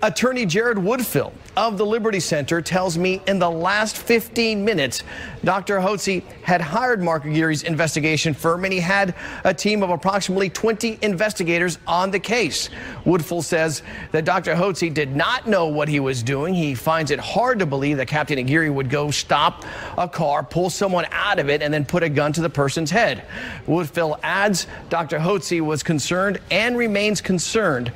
[0.00, 5.02] Attorney Jared Woodfill of the Liberty Center tells me in the last 15 minutes,
[5.44, 5.80] Dr.
[5.80, 9.14] Hotze had hired Mark Aguirre's investigation firm and he had
[9.44, 12.70] a team of approximately 20 investigators on the case.
[13.04, 14.54] Woodfill says that Dr.
[14.54, 16.54] Hotze did not know what he was doing.
[16.54, 19.66] He finds it hard to believe that Captain Aguirre would go stop
[19.98, 22.90] a car, pull someone out of it, and then put a gun to the person's
[22.90, 23.24] head.
[23.66, 25.18] Woodfill adds Dr.
[25.18, 27.92] Hotze was concerned and remains concerned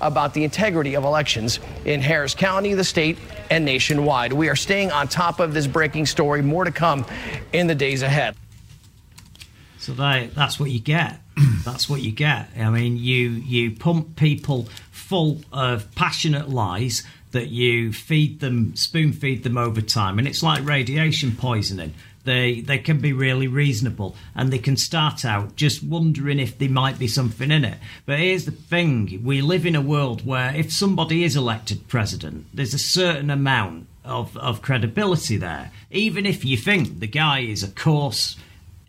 [0.00, 3.18] about the integrity of elections in Harris County, the state,
[3.50, 4.32] and nationwide.
[4.32, 6.42] We are staying on top of this breaking story.
[6.42, 7.04] More to come
[7.52, 8.36] in the days ahead.
[9.78, 11.20] So that, that's what you get.
[11.64, 12.50] that's what you get.
[12.58, 19.12] I mean, you you pump people full of passionate lies that you feed them, spoon
[19.12, 21.94] feed them over time, and it's like radiation poisoning.
[22.28, 26.68] They they can be really reasonable, and they can start out just wondering if there
[26.68, 27.78] might be something in it.
[28.04, 32.44] But here's the thing: we live in a world where if somebody is elected president,
[32.52, 37.62] there's a certain amount of of credibility there, even if you think the guy is
[37.62, 38.36] a coarse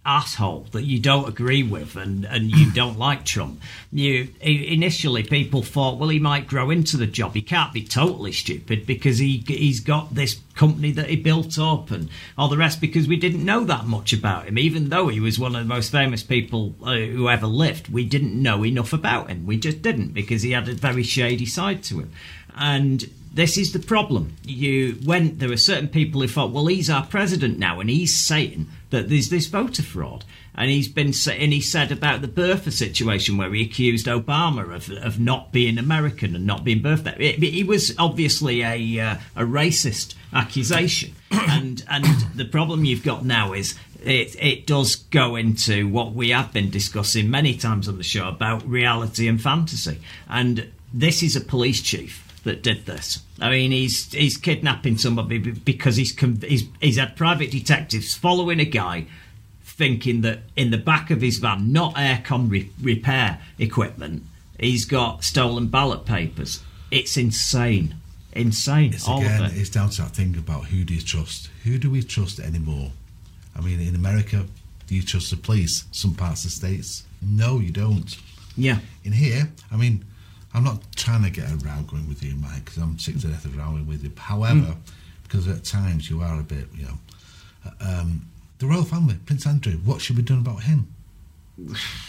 [0.05, 3.61] asshole that you don't agree with and, and you don't like Trump.
[3.91, 7.33] You initially people thought, well, he might grow into the job.
[7.33, 11.91] He can't be totally stupid because he he's got this company that he built up
[11.91, 12.81] and all the rest.
[12.81, 15.73] Because we didn't know that much about him, even though he was one of the
[15.73, 17.89] most famous people uh, who ever lived.
[17.89, 19.45] We didn't know enough about him.
[19.45, 22.11] We just didn't because he had a very shady side to him.
[22.55, 24.35] And this is the problem.
[24.43, 28.17] You when there are certain people who thought, well, he's our president now, and he's
[28.17, 32.71] saying that there's this voter fraud, and he's been and he said about the birther
[32.71, 37.19] situation where he accused Obama of of not being American and not being birthed.
[37.19, 43.23] It, it was obviously a uh, a racist accusation, and and the problem you've got
[43.23, 47.97] now is it, it does go into what we have been discussing many times on
[47.97, 49.99] the show about reality and fantasy.
[50.29, 53.19] And this is a police chief that did this.
[53.39, 58.65] I mean, he's he's kidnapping somebody because he's he's he's had private detectives following a
[58.65, 59.05] guy,
[59.63, 64.23] thinking that in the back of his van, not aircon re- repair equipment,
[64.59, 66.63] he's got stolen ballot papers.
[66.89, 67.95] It's insane,
[68.33, 68.93] insane.
[68.93, 69.61] It's all again, of it.
[69.61, 71.51] it's down to that thing about who do you trust?
[71.65, 72.91] Who do we trust anymore?
[73.55, 74.47] I mean, in America,
[74.87, 75.85] do you trust the police?
[75.91, 78.17] Some parts of the states, no, you don't.
[78.57, 78.79] Yeah.
[79.03, 80.03] In here, I mean,
[80.53, 83.27] I'm not trying to get a row going with you, Mike, because I'm sick to
[83.27, 84.11] death of rowing with you.
[84.17, 84.77] However, mm.
[85.23, 86.97] because at times you are a bit, you know,
[87.81, 90.93] um, the royal family, Prince Andrew, what should be done about him?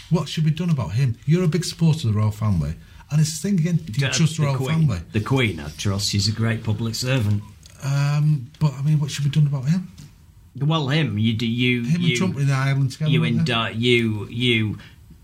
[0.09, 1.17] What should be done about him?
[1.25, 2.73] You're a big supporter of the royal family,
[3.11, 3.75] and it's the thing again.
[3.75, 4.99] Do you the, trust the, royal Queen, family?
[5.11, 6.09] The Queen, I trust.
[6.09, 7.43] She's a great public servant.
[7.83, 9.91] Um, but I mean, what should be done about him?
[10.57, 11.17] Well, him.
[11.17, 11.83] You do you.
[11.83, 13.11] Him you, and Trump in Ireland together.
[13.11, 13.75] You indict.
[13.75, 14.77] You you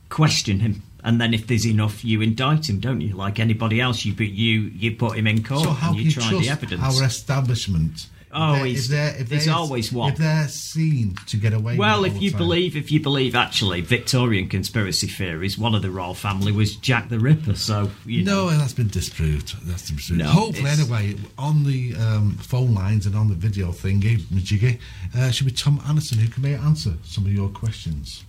[0.09, 3.15] question him and then if there's enough, you indict him, don't you?
[3.15, 6.11] Like anybody else, you put you you put him in court so how and you,
[6.11, 6.83] try trust the evidence.
[6.83, 8.07] Our establishment.
[8.29, 10.11] Oh, if they're, if they're, always one.
[10.11, 11.77] If they're seen to get away.
[11.77, 12.37] Well, if you time.
[12.37, 17.07] believe, if you believe, actually, Victorian conspiracy theories, one of the royal family was Jack
[17.07, 17.55] the Ripper.
[17.55, 18.57] So you no, know.
[18.57, 19.55] that's been disproved.
[19.65, 20.21] That's been disproved.
[20.21, 24.77] No, Hopefully, it's- anyway, on the um, phone lines and on the video thingy, Majiggy,
[25.15, 28.25] uh, should be Tom Anderson who can may answer some of your questions.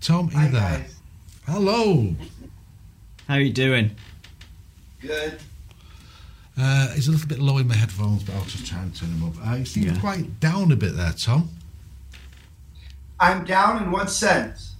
[0.00, 0.86] Tom, are you there?
[1.46, 2.14] Hello.
[3.28, 3.90] How are you doing?
[5.00, 5.38] Good.
[6.58, 9.10] Uh, he's a little bit low in my headphones, but I'll just try and turn
[9.10, 9.46] him up.
[9.46, 9.98] Uh, you seem Yeah.
[10.00, 11.50] quite down a bit there, Tom.
[13.18, 14.74] I'm down in what sense?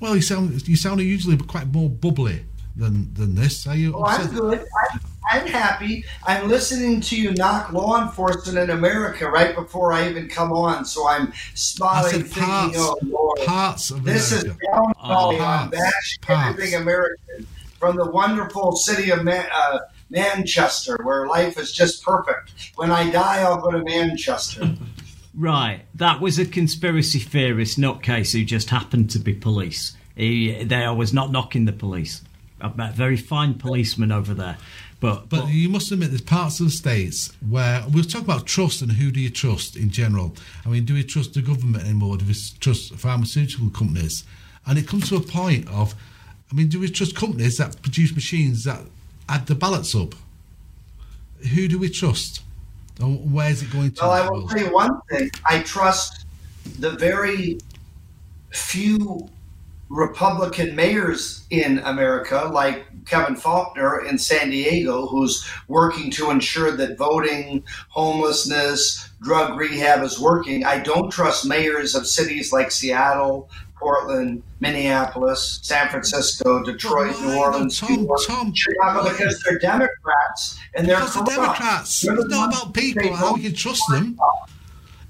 [0.00, 2.44] Well, you sound you sound usually quite more bubbly
[2.76, 3.66] than than this.
[3.66, 3.94] Are you?
[3.96, 4.66] Oh, I'm good.
[4.90, 6.04] I'm, I'm happy.
[6.26, 10.84] I'm listening to you knock law enforcement in America right before I even come on,
[10.84, 14.50] so I'm smiling, thinking, parts, "Oh Lord, parts of this America.
[14.50, 16.50] is down Oh, I'm bashing parts.
[16.50, 17.46] everything American
[17.78, 19.78] from the wonderful city of Man- uh,
[20.10, 22.52] Manchester, where life is just perfect.
[22.76, 24.74] When I die, I'll go to Manchester.
[25.36, 29.96] Right, that was a conspiracy theorist nutcase who just happened to be police.
[30.14, 32.22] He, they was not knocking the police.
[32.60, 34.58] I've very fine policeman over there,
[35.04, 38.80] but But you must admit, there's parts of the states where we'll talk about trust
[38.82, 40.34] and who do you trust in general.
[40.64, 42.16] I mean, do we trust the government anymore?
[42.16, 44.24] Do we trust pharmaceutical companies?
[44.66, 45.94] And it comes to a point of,
[46.50, 48.80] I mean, do we trust companies that produce machines that
[49.28, 50.14] add the ballots up?
[51.54, 52.40] Who do we trust?
[53.00, 54.02] And where is it going to?
[54.02, 55.30] Well, I will tell you one thing.
[55.46, 56.26] I trust
[56.78, 57.58] the very
[58.52, 59.28] few
[59.90, 66.96] Republican mayors in America, like Kevin Faulconer in San Diego, who's working to ensure that
[66.98, 70.64] voting, homelessness, drug rehab is working.
[70.64, 77.78] I don't trust mayors of cities like Seattle, Portland, Minneapolis, San Francisco, Detroit, New Orleans,
[77.78, 81.36] Tom, New York, Tom, Chicago, because they're Democrats and they're Because the corrupt.
[81.36, 82.00] Democrats.
[82.00, 84.18] They're the It's not about people, how you trust them.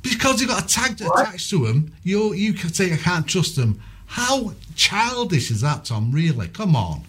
[0.03, 3.57] Because you've got a tag attached to them, you you can say I can't trust
[3.57, 3.80] them.
[4.07, 6.12] How childish is that, Tom?
[6.12, 6.49] Really?
[6.49, 7.05] Come on.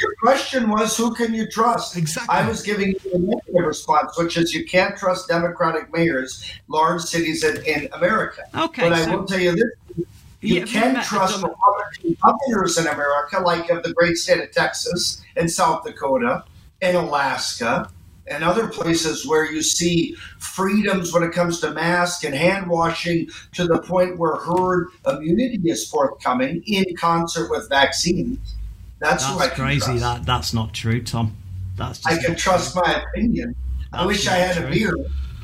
[0.00, 1.96] Your question was, who can you trust?
[1.96, 2.34] Exactly.
[2.34, 7.02] I was giving you a negative response, which is you can't trust Democratic mayors, large
[7.02, 8.42] cities in, in America.
[8.54, 10.06] Okay, But I will tell you this.
[10.40, 15.20] You Yeah, can trust Republican governors in America, like of the great state of Texas
[15.36, 16.44] and South Dakota
[16.80, 17.90] and Alaska
[18.30, 23.28] and other places where you see freedoms when it comes to mask and hand washing
[23.52, 28.54] to the point where herd immunity is forthcoming in concert with vaccines.
[29.00, 29.98] That's, That's crazy.
[29.98, 31.36] That that's not true, Tom.
[31.76, 32.82] That's just I can trust true.
[32.84, 33.54] my opinion.
[33.92, 34.70] I wish I had a true.
[34.70, 34.94] beer.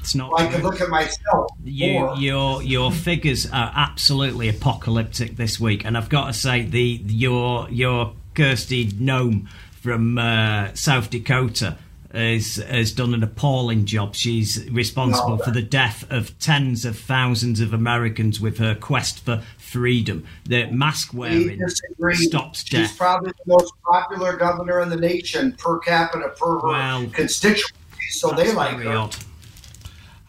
[0.01, 0.33] It's not.
[0.39, 0.57] I true.
[0.57, 1.51] could look at myself.
[1.63, 2.17] You, more.
[2.17, 7.69] your your figures are absolutely apocalyptic this week, and I've got to say the your
[7.71, 9.49] your Kirsty Noem
[9.81, 11.77] from uh, South Dakota
[12.15, 14.15] is, has done an appalling job.
[14.15, 19.43] She's responsible for the death of tens of thousands of Americans with her quest for
[19.79, 20.25] freedom.
[20.45, 22.15] The mask wearing disagree.
[22.15, 22.97] stops She's death.
[22.97, 27.73] probably the most popular governor in the nation per capita per her Well, constituency,
[28.11, 28.97] so they That's like very her.
[28.97, 29.17] odd.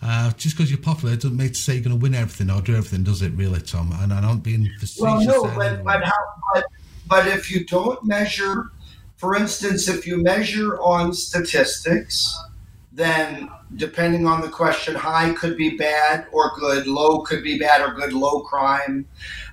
[0.02, 2.62] Uh, just because you're popular doesn't mean to say you're going to win everything or
[2.62, 3.91] do everything, does it, really, Tom?
[4.02, 5.02] And I'm not being facetious.
[5.02, 6.12] Well, no, but but, how,
[6.54, 6.66] but
[7.08, 8.72] but if you don't measure,
[9.18, 12.36] for instance, if you measure on statistics,
[12.91, 17.82] then depending on the question, high could be bad or good, low could be bad
[17.82, 19.08] or good, low crime.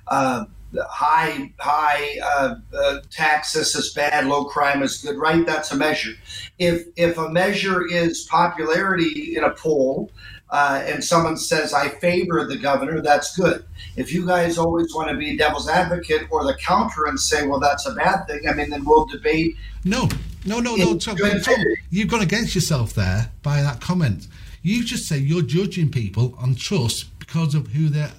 [0.07, 0.45] Uh,
[0.89, 5.45] high high uh, uh, taxes is bad, low crime is good, right?
[5.45, 6.13] That's a measure.
[6.57, 10.11] If if a measure is popularity in a poll,
[10.49, 13.65] uh, and someone says I favor the governor, that's good.
[13.95, 17.59] If you guys always want to be devil's advocate or the counter and say, well,
[17.59, 19.55] that's a bad thing, I mean, then we'll debate.
[19.83, 20.07] No,
[20.45, 21.55] no, no, no, Tom, Tom,
[21.89, 24.27] you've gone against yourself there by that comment.
[24.61, 28.11] You just say you're judging people on trust because of who they're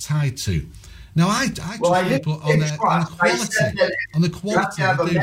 [0.00, 0.66] tied to.
[1.14, 3.64] Now, I, I trust Well, I people on, their, on the quality,
[4.14, 5.20] on the have quality to have do,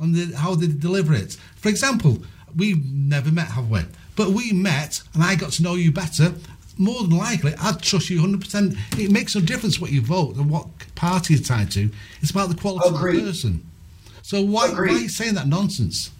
[0.00, 1.36] on the how they deliver it.
[1.56, 2.22] For example,
[2.56, 3.80] we've never met, have we?
[4.16, 6.34] But we met, and I got to know you better.
[6.76, 8.76] More than likely, I'd trust you 100%.
[8.98, 11.90] It makes no difference what you vote and what party you're tied to.
[12.20, 13.64] It's about the quality of the person.
[14.24, 16.10] So why, why are you saying that nonsense?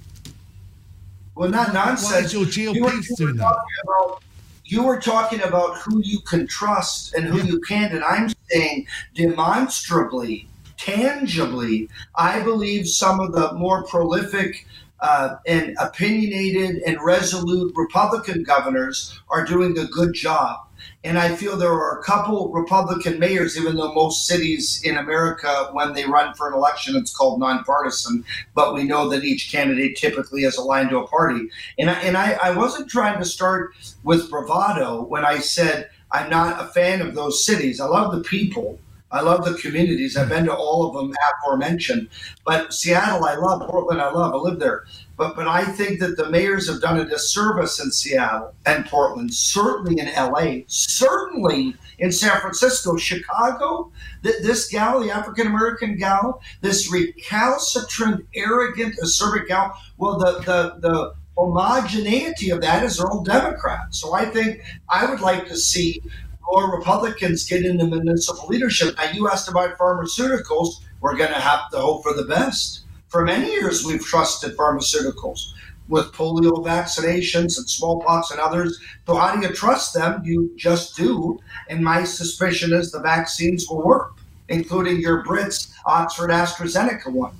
[1.35, 2.13] Well, not nonsense.
[2.13, 3.43] Why is your You were- GOP you were doing that?
[3.45, 4.23] talking about-
[4.67, 8.87] You were talking about who you can trust and who you can't, and I'm saying
[9.15, 10.47] demonstrably,
[10.77, 14.67] tangibly, I believe some of the more prolific
[15.01, 20.64] uh, and opinionated and resolute Republican governors are doing a good job.
[21.05, 25.71] And I feel there are a couple Republican mayors, even though most cities in America,
[25.73, 28.25] when they run for an election, it's called nonpartisan,
[28.55, 31.49] but we know that each candidate typically is aligned to a party.
[31.79, 33.75] And I, and I, I wasn't trying to start
[34.05, 37.81] with bravado when I said I'm not a fan of those cities.
[37.81, 38.81] I love the people.
[39.13, 40.17] I love the communities.
[40.17, 42.09] I've been to all of them aforementioned.
[42.47, 43.69] But Seattle, I love.
[43.69, 44.35] Portland, I love.
[44.35, 44.85] I live there.
[45.17, 49.33] But but I think that the mayors have done a disservice in Seattle and Portland,
[49.33, 53.93] certainly in LA, certainly in San Francisco, Chicago.
[54.23, 59.79] Th- this gal, the African American gal, this recalcitrant, arrogant, acerbic gal.
[59.99, 64.01] Well, the the the homogeneity of that is all Democrats.
[64.01, 66.03] So I think I would like to see
[66.51, 68.97] more Republicans get into municipal leadership.
[68.97, 70.81] Now, you asked about pharmaceuticals.
[71.01, 72.84] We're going to have to hope for the best.
[73.15, 75.53] For many years, we've trusted pharmaceuticals
[75.87, 78.81] with polio vaccinations and smallpox and others.
[79.07, 80.21] So, how do you trust them?
[80.25, 81.39] You just do.
[81.69, 84.17] And my suspicion is the vaccines will work,
[84.49, 87.37] including your Brits Oxford AstraZeneca one.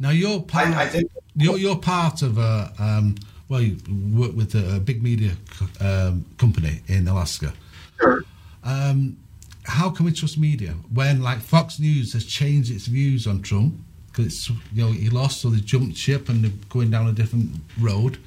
[0.00, 0.70] Now you're part.
[0.70, 3.14] I think you're you're part of a um,
[3.48, 3.76] well, you
[4.12, 5.36] work with a, a big media
[5.78, 7.52] um, company in Alaska.
[8.00, 8.24] Sure.
[8.64, 9.18] Um,
[9.66, 13.74] how can we trust media when, like, Fox News has changed its views on Trump
[14.12, 17.12] because it's you know he lost, so they jumped ship and they're going down a
[17.12, 17.50] different
[17.80, 18.18] road.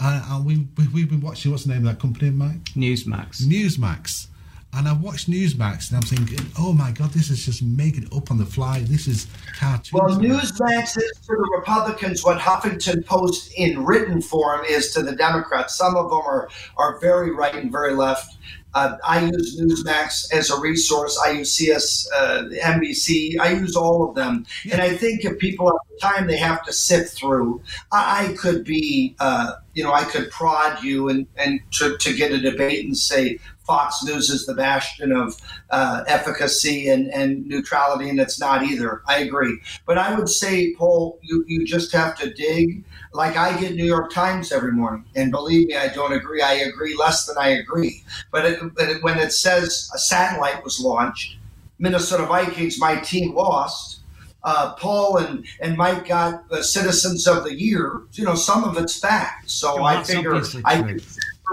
[0.00, 2.64] Uh, and we, we we've been watching what's the name of that company, Mike?
[2.74, 3.42] Newsmax.
[3.42, 4.28] Newsmax.
[4.76, 8.30] And I watched Newsmax and I'm thinking, oh my god, this is just making up
[8.30, 8.80] on the fly.
[8.80, 9.26] This is
[9.58, 9.98] cartoon.
[9.98, 15.16] Well, Newsmax is to the Republicans what Huffington Post in written form is to the
[15.16, 15.76] Democrats.
[15.76, 18.35] Some of them are, are very right and very left.
[18.76, 21.18] Uh, I use Newsmax as a resource.
[21.24, 23.40] I use CS, uh, NBC.
[23.40, 24.44] I use all of them.
[24.70, 28.32] And I think if people have the time they have to sift through, I, I
[28.34, 32.38] could be, uh, you know, I could prod you and, and to, to get a
[32.38, 35.36] debate and say, Fox News is the bastion of
[35.70, 39.02] uh, efficacy and, and neutrality, and it's not either.
[39.08, 39.58] I agree.
[39.86, 42.84] But I would say, Paul, you, you just have to dig.
[43.16, 46.42] Like I get New York Times every morning, and believe me, I don't agree.
[46.42, 48.04] I agree less than I agree.
[48.30, 51.38] But, it, but it, when it says a satellite was launched,
[51.78, 54.00] Minnesota Vikings, my team lost.
[54.44, 58.02] Uh, Paul and, and Mike got uh, Citizens of the Year.
[58.12, 59.50] You know, some of it's fact.
[59.50, 61.00] So I figure I consider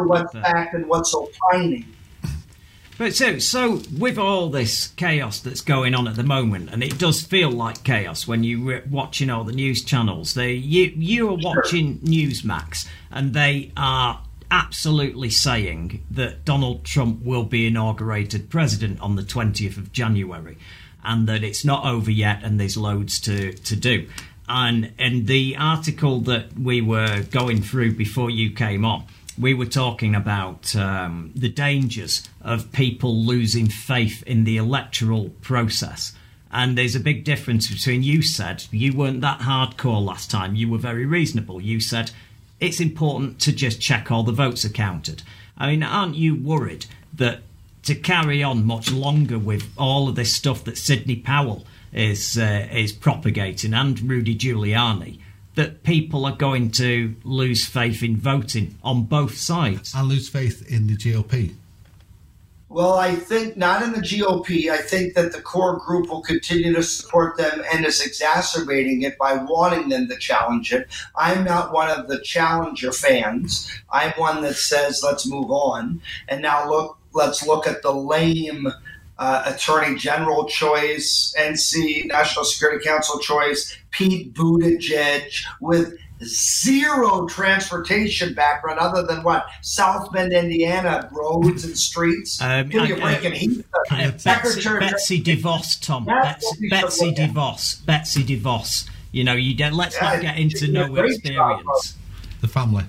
[0.06, 1.93] what's fact and what's opining.
[2.98, 7.00] But so, so with all this chaos that's going on at the moment, and it
[7.00, 10.36] does feel like chaos when you're watching all the news channels.
[10.36, 14.22] They, you, you are watching Newsmax, and they are
[14.52, 20.58] absolutely saying that Donald Trump will be inaugurated president on the twentieth of January,
[21.04, 24.08] and that it's not over yet, and there's loads to to do.
[24.48, 29.06] And and the article that we were going through before you came on
[29.38, 36.14] we were talking about um, the dangers of people losing faith in the electoral process.
[36.52, 40.70] And there's a big difference between you said you weren't that hardcore last time, you
[40.70, 41.60] were very reasonable.
[41.60, 42.12] You said
[42.60, 45.24] it's important to just check all the votes are counted.
[45.58, 47.42] I mean, aren't you worried that
[47.84, 52.68] to carry on much longer with all of this stuff that Sidney Powell is uh,
[52.72, 55.20] is propagating and Rudy Giuliani,
[55.56, 59.94] that people are going to lose faith in voting on both sides.
[59.96, 61.56] And lose faith in the GOP.
[62.74, 64.72] Well, I think not in the GOP.
[64.72, 69.16] I think that the core group will continue to support them and is exacerbating it
[69.20, 70.88] by wanting them to challenge it.
[71.16, 73.72] I'm not one of the challenger fans.
[73.92, 76.02] I'm one that says, let's move on.
[76.28, 78.68] And now look, let's look at the lame
[79.20, 85.32] uh, Attorney General choice, NC National Security Council choice, Pete Buttigieg
[85.62, 92.42] with zero transportation background other than what South Bend, Indiana roads and streets.
[92.42, 93.60] Um, Give you a break and he's
[93.92, 96.06] Uh, Betsy, Betsy DeVos, Tom.
[96.06, 97.14] That's Betsy, Betsy.
[97.14, 97.86] DeVos.
[97.86, 98.90] Betsy DeVos.
[99.12, 101.60] You know, you don't, let's Yeah, not get into she did a no great job,
[101.60, 101.96] experience.
[102.42, 102.84] The family.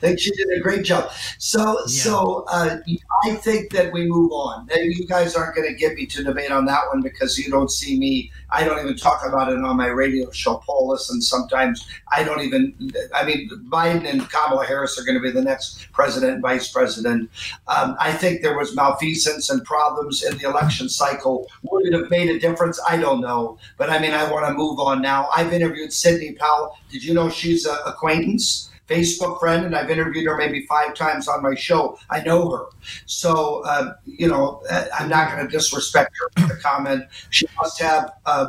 [0.00, 1.10] Think she did a great job.
[1.38, 2.78] So, so uh,
[3.24, 4.68] I think that we move on.
[4.72, 7.50] And You guys aren't going to get me to debate on that one because you
[7.50, 8.30] don't see me.
[8.50, 10.62] I don't even talk about it on my radio show.
[10.64, 12.92] Paul, listen, sometimes I don't even.
[13.14, 16.70] I mean, Biden and Kamala Harris are going to be the next president and vice
[16.70, 17.30] president.
[17.66, 21.46] Um, I think there was malfeasance and problems in the election cycle.
[21.70, 22.80] Would it have made a difference?
[22.88, 23.58] I don't know.
[23.76, 25.28] But I mean, I want to move on now.
[25.34, 26.78] I've interviewed Sidney Powell.
[26.90, 28.67] Did you know she's an acquaintance?
[28.88, 31.98] Facebook friend, and I've interviewed her maybe five times on my show.
[32.10, 32.66] I know her.
[33.06, 37.04] So, uh, you know, uh, I'm not going to disrespect her with a comment.
[37.30, 38.48] She must have, uh,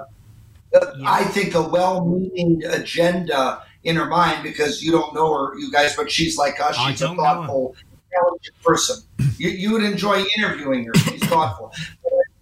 [1.06, 5.72] I think, a well meaning agenda in her mind because you don't know her, you
[5.72, 6.78] guys, but she's like us.
[6.78, 7.36] She's a don't know her.
[7.36, 7.76] thoughtful,
[8.12, 9.04] intelligent person.
[9.38, 10.94] You, you would enjoy interviewing her.
[10.96, 11.74] She's thoughtful.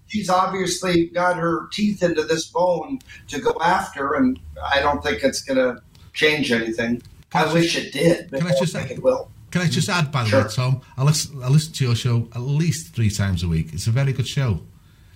[0.07, 5.23] She's obviously got her teeth into this bone to go after, and I don't think
[5.23, 5.81] it's going to
[6.13, 7.01] change anything.
[7.33, 9.29] I wish it did, Can I I just think it will.
[9.51, 10.81] Can I just add, by the way, Tom?
[10.97, 13.69] I listen, I listen to your show at least three times a week.
[13.73, 14.61] It's a very good show.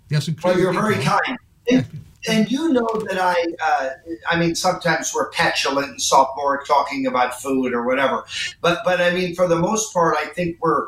[0.09, 1.37] You have some well, you're very kind.
[1.69, 1.85] And,
[2.27, 3.89] and you know that I, uh,
[4.29, 8.25] I mean, sometimes we're petulant and sophomore talking about food or whatever.
[8.61, 10.87] But, but I mean, for the most part, I think we're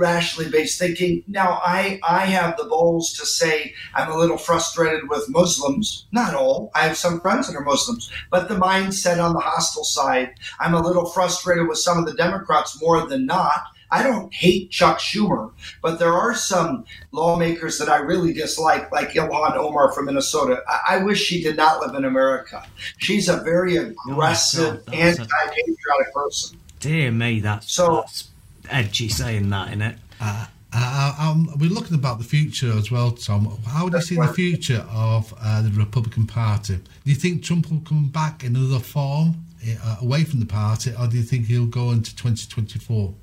[0.00, 1.22] rationally based thinking.
[1.28, 6.06] Now, I, I have the balls to say I'm a little frustrated with Muslims.
[6.10, 6.70] Not all.
[6.74, 8.10] I have some friends that are Muslims.
[8.30, 12.14] But the mindset on the hostile side, I'm a little frustrated with some of the
[12.14, 13.62] Democrats more than not.
[13.92, 15.50] I don't hate Chuck Schumer,
[15.82, 20.62] but there are some lawmakers that I really dislike, like Ilhan Omar from Minnesota.
[20.68, 22.64] I, I wish she did not live in America.
[22.98, 26.58] She's a very oh aggressive, God, that's a- anti-patriotic person.
[26.78, 28.29] Dear me, that's, that's
[28.72, 29.96] edgy saying that, innit?
[30.20, 33.58] Uh, uh, um, we're looking about the future as well, Tom.
[33.66, 36.76] How do you see the future of uh, the Republican Party?
[36.76, 39.46] Do you think Trump will come back in another form
[39.82, 43.14] uh, away from the party, or do you think he'll go into 2024?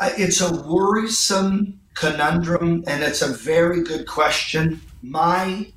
[0.00, 4.80] Uh, it's a worrisome conundrum, and it's a very good question.
[5.02, 5.70] My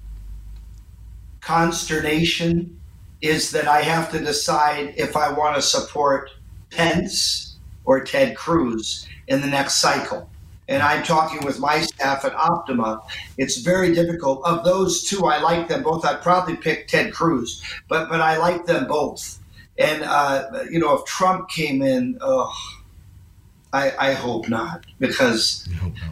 [1.42, 2.80] consternation
[3.22, 6.30] is that I have to decide if I want to support
[6.70, 7.53] Pence
[7.86, 10.30] or Ted Cruz in the next cycle.
[10.70, 13.02] And I'm talking with my staff at Optima.
[13.38, 14.42] It's very difficult.
[14.46, 16.06] Of those two, I like them both.
[16.06, 19.40] I'd probably pick Ted Cruz, but but I like them both.
[19.78, 22.50] And uh, you know, if Trump came in, oh,
[23.74, 25.68] I, I hope not, because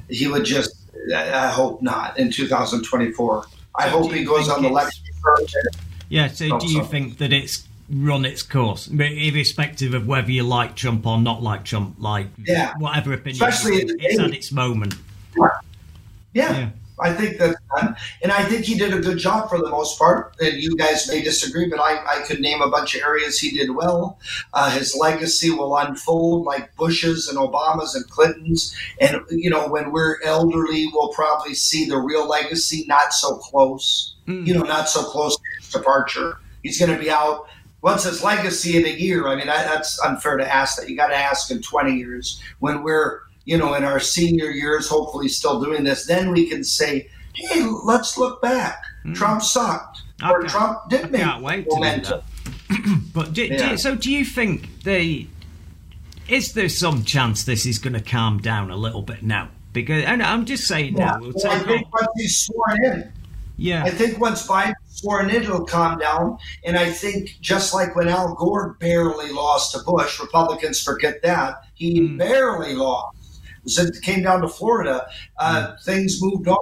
[0.10, 0.76] he would just.
[1.16, 3.46] I hope not in 2024.
[3.76, 5.62] I So hope he goes on the it's- lecture.
[6.10, 6.86] Yeah, so Oh, do you sorry.
[6.88, 11.66] think that it's run its course, irrespective of whether you like Trump or not like
[11.66, 12.74] Trump, like Yeah.
[12.78, 14.96] whatever opinion, Especially it's, it's had its moment.
[16.34, 16.70] Yeah,
[17.00, 17.96] I think that's done.
[18.22, 20.36] And I think he did a good job for the most part.
[20.40, 23.52] And you guys may disagree, but I, I could name a bunch of areas he
[23.52, 24.18] did well.
[24.54, 28.74] Uh, his legacy will unfold like Bush's and Obama's and Clinton's.
[29.02, 34.16] And, you know, when we're elderly, we'll probably see the real legacy not so close,
[34.28, 36.38] you know, not so close to his departure.
[36.64, 37.48] He's going to be out.
[37.82, 39.28] What's his legacy in a year?
[39.28, 40.90] I mean, that, that's unfair to ask that.
[40.90, 44.88] You got to ask in 20 years when we're, you know, in our senior years,
[44.88, 46.06] hopefully still doing this.
[46.06, 48.84] Then we can say, hey, let's look back.
[49.00, 49.14] Mm-hmm.
[49.14, 50.04] Trump sucked.
[50.24, 52.22] Or Trump did make can't wait do momentum.
[53.14, 53.72] But do, do Yeah.
[53.72, 55.28] you- so, do you think the
[56.30, 59.50] is there some chance this is going to calm down a little bit now?
[59.74, 61.06] Because I'm just saying Yeah.
[61.06, 63.12] now, we'll Well, I take think once he's sworn in,
[63.58, 66.38] yeah, I think once Biden's sworn it'll calm down.
[66.66, 71.64] And I think just like when Al Gore barely lost to Bush, Republicans forget that
[71.74, 72.18] he Hmm.
[72.18, 73.18] barely lost.
[73.66, 75.08] Since it came down to Florida,
[75.40, 75.74] uh, Hmm.
[75.84, 76.58] things moved on.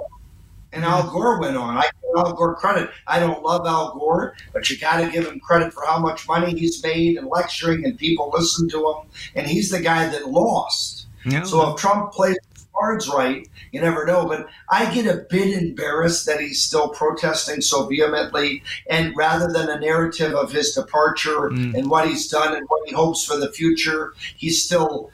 [0.72, 1.76] And Al Gore went on.
[1.76, 2.90] I give Al Gore credit.
[3.06, 6.28] I don't love Al Gore, but you got to give him credit for how much
[6.28, 9.10] money he's made and lecturing, and people listen to him.
[9.34, 11.06] And he's the guy that lost.
[11.24, 11.42] Yeah.
[11.42, 12.36] So if Trump plays
[12.80, 14.26] cards right, you never know.
[14.26, 19.68] But I get a bit embarrassed that he's still protesting so vehemently, and rather than
[19.68, 23.52] a narrative of his departure and what he's done and what he hopes for the
[23.52, 25.10] future, he's still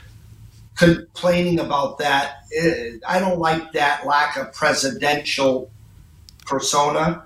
[0.77, 2.45] complaining about that.
[2.57, 5.71] Eh, I don't like that lack of presidential
[6.47, 7.25] persona,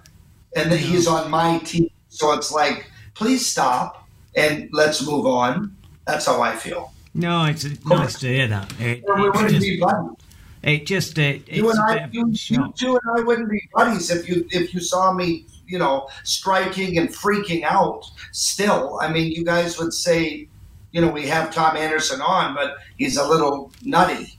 [0.56, 1.90] and that he's on my team.
[2.08, 5.76] So it's like, please stop and let's move on.
[6.06, 6.92] That's how I feel.
[7.14, 8.72] no, it's nice to hear that.
[8.80, 10.16] It, Or we it's just, be buddies.
[10.62, 14.28] It just it, You and I, you, you two and I wouldn't be buddies if
[14.28, 18.04] you if you saw me, you know, striking and freaking out.
[18.32, 20.48] Still, I mean, you guys would say,
[20.92, 24.36] you know, we have Tom Anderson on, but he's a little nutty.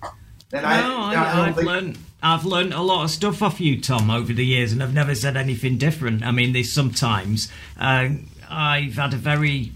[0.54, 1.98] And No, I, I, I think learned.
[2.24, 5.16] I've learned a lot of stuff off you, Tom, over the years, and I've never
[5.16, 6.24] said anything different.
[6.24, 8.10] I mean, there's sometimes uh,
[8.48, 9.72] I've had a very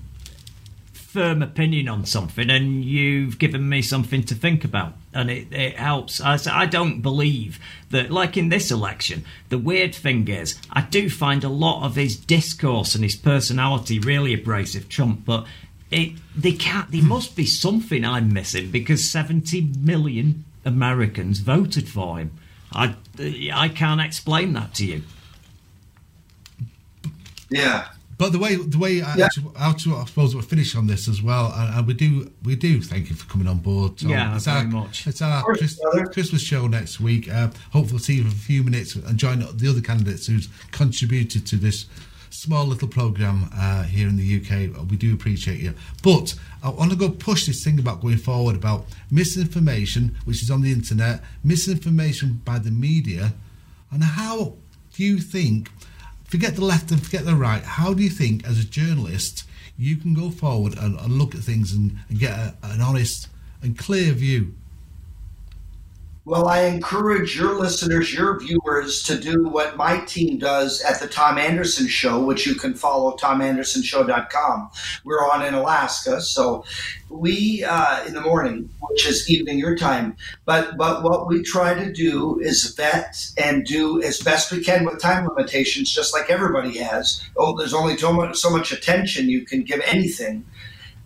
[0.93, 5.77] firm opinion on something, and you've given me something to think about, and it, it
[5.77, 6.21] helps.
[6.21, 7.59] I don't believe
[7.89, 11.95] that, like in this election, the weird thing is, I do find a lot of
[11.95, 15.45] his discourse and his personality really abrasive, Trump, but.
[15.91, 16.91] It, they can't.
[16.91, 22.31] There must be something I'm missing because 70 million Americans voted for him.
[22.73, 22.95] I
[23.53, 25.03] I can't explain that to you.
[27.49, 27.87] Yeah.
[28.17, 29.25] But the way the way I, Yeah.
[29.25, 32.31] actually, I, actually- I suppose we'll finish on this as well, and, and we do
[32.43, 33.97] we do thank you for coming on board.
[33.97, 34.09] Tom.
[34.09, 35.05] Yeah, it's very our, much.
[35.07, 36.09] It's our Of course, Chris.
[36.13, 37.27] Christmas show next week.
[37.29, 40.47] Uh, hopefully, we'll see you for a few minutes and join the other candidates who's
[40.71, 41.87] contributed to this
[42.29, 44.89] small little program uh, here in the UK.
[44.89, 48.55] We do appreciate you, but I want to go push this thing about going forward
[48.55, 53.33] about misinformation, which is on the internet, misinformation by the media,
[53.91, 54.53] and how
[54.95, 55.69] do you think?
[56.25, 57.63] Forget the left and forget the right.
[57.63, 59.43] How do you think, as a journalist,
[59.77, 63.27] you can go forward and, and look at things and, and get a, an honest
[63.61, 64.55] and clear view?
[66.27, 71.05] Well, I encourage your listeners, your viewers, to do what my team does at the
[71.05, 74.71] Tom Anderson Show, which you can follow tomandersonshow.com.
[75.03, 76.65] We're on in Alaska, so
[77.09, 80.17] we uh, in the morning, which is evening your time.
[80.45, 84.83] But but what we try to do is vet and do as best we can
[84.83, 87.23] with time limitations, just like everybody has.
[87.37, 90.43] Oh, there's only so much, so much attention you can give anything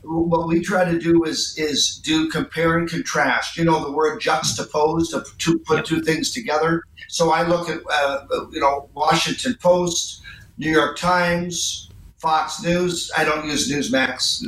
[0.10, 3.58] what we try to do is is do compare and contrast.
[3.58, 6.84] You know the word juxtapose to, to put two things together.
[7.08, 10.22] So I look at uh, you know Washington Post,
[10.58, 13.12] New York Times, Fox News.
[13.16, 14.44] I don't use Newsmax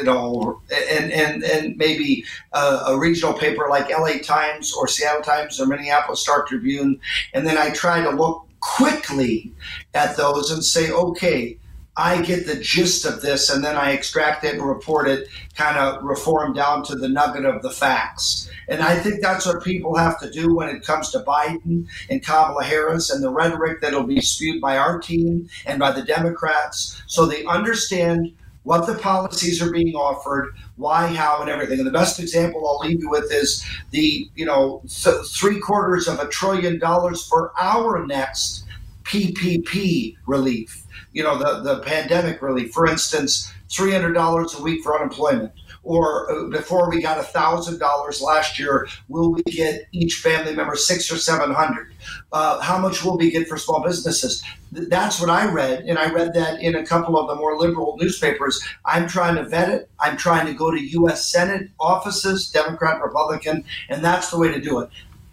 [0.00, 5.22] at all, and and and maybe a, a regional paper like LA Times or Seattle
[5.22, 7.00] Times or Minneapolis Star Tribune,
[7.34, 9.52] and then I try to look quickly
[9.94, 11.58] at those and say, okay.
[11.96, 15.76] I get the gist of this and then I extract it and report it, kind
[15.76, 18.48] of reform down to the nugget of the facts.
[18.68, 22.24] And I think that's what people have to do when it comes to Biden and
[22.24, 27.02] Kamala Harris and the rhetoric that'll be spewed by our team and by the Democrats
[27.06, 28.32] so they understand
[28.62, 31.78] what the policies are being offered, why, how, and everything.
[31.78, 36.06] And the best example I'll leave you with is the, you know, th- three quarters
[36.06, 38.61] of a trillion dollars for our next
[39.04, 40.82] PPP relief
[41.12, 42.72] you know, the, the pandemic relief.
[42.72, 45.52] For instance, $300 a week for unemployment
[45.84, 51.10] or uh, before we got $1,000 last year, will we get each family member six
[51.10, 51.92] or 700?
[52.32, 54.44] Uh, how much will we get for small businesses?
[54.70, 57.96] That's what I read, and I read that in a couple of the more liberal
[58.00, 58.62] newspapers.
[58.84, 59.90] I'm trying to vet it.
[59.98, 61.30] I'm trying to go to U.S.
[61.30, 64.88] Senate offices, Democrat, Republican, and that's the way to do it.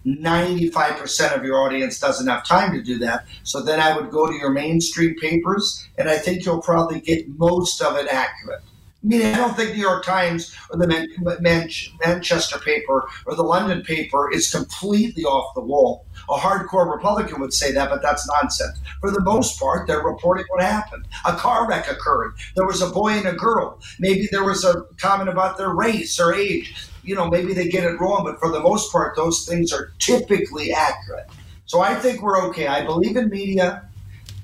[0.05, 3.25] 95% of your audience doesn't have time to do that.
[3.43, 7.27] So then I would go to your mainstream papers, and I think you'll probably get
[7.37, 8.61] most of it accurate.
[9.01, 11.07] I mean, I don't think the New York Times or the Man-
[11.39, 11.69] Man-
[12.05, 16.05] Manchester paper or the London paper is completely off the wall.
[16.29, 18.77] A hardcore Republican would say that, but that's nonsense.
[18.99, 21.07] For the most part, they're reporting what happened.
[21.25, 22.33] A car wreck occurred.
[22.55, 23.79] There was a boy and a girl.
[23.99, 26.75] Maybe there was a comment about their race or age.
[27.03, 29.91] You know, maybe they get it wrong, but for the most part, those things are
[29.99, 31.29] typically accurate.
[31.65, 32.67] So I think we're okay.
[32.67, 33.87] I believe in media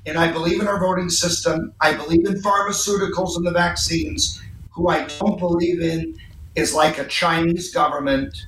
[0.06, 1.72] and I believe in our voting system.
[1.80, 4.40] I believe in pharmaceuticals and the vaccines
[4.70, 6.16] who I don't believe in
[6.54, 8.46] is like a Chinese government,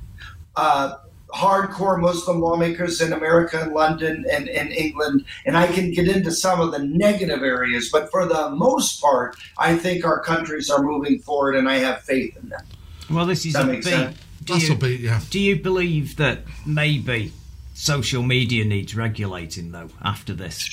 [0.56, 0.96] uh,
[1.34, 5.24] hardcore Muslim lawmakers in America and London and, and England.
[5.44, 9.36] And I can get into some of the negative areas, but for the most part,
[9.58, 12.62] I think our countries are moving forward and I have faith in them.
[13.10, 13.92] Well, this is that a make big.
[13.92, 14.18] sense?
[14.44, 15.20] Do That's you, a bit, yeah.
[15.30, 17.32] do you believe that maybe
[17.74, 20.68] social media needs regulating though after this?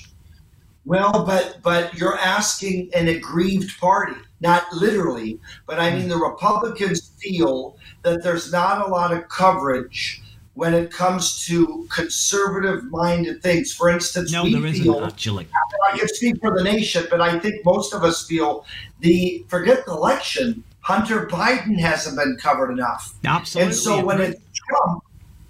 [0.86, 7.11] Well, but but you're asking an aggrieved party, not literally, but I mean the Republicans
[7.19, 10.21] feel that there's not a lot of coverage
[10.53, 13.73] when it comes to conservative-minded things.
[13.73, 15.47] For instance, No, we there isn't feel actually.
[15.91, 18.65] I can speak for the nation, but I think most of us feel
[18.99, 20.63] the forget the election.
[20.86, 23.15] Hunter Biden hasn't been covered enough.
[23.25, 23.71] Absolutely.
[23.71, 25.03] And so when it's Trump,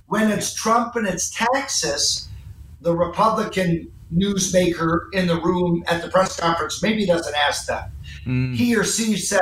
[0.08, 2.30] when it's Trump and it's taxes,
[2.80, 7.90] the Republican newsmaker in the room at the press conference maybe doesn't ask that.
[8.26, 8.56] Mm.
[8.56, 9.42] He or she says,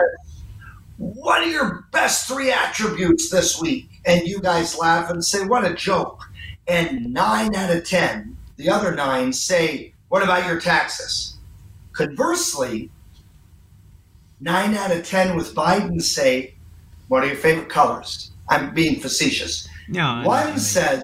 [0.98, 3.88] What are your best three attributes this week?
[4.04, 6.24] And you guys laugh and say, What a joke.
[6.68, 11.38] And nine out of 10, the other nine say, What about your taxes?
[11.92, 12.90] Conversely,
[14.44, 16.54] nine out of 10 with Biden say,
[17.08, 18.32] What are your favorite colors?
[18.50, 19.68] I'm being facetious.
[19.88, 20.60] No, I know what you One mean.
[20.60, 21.04] said,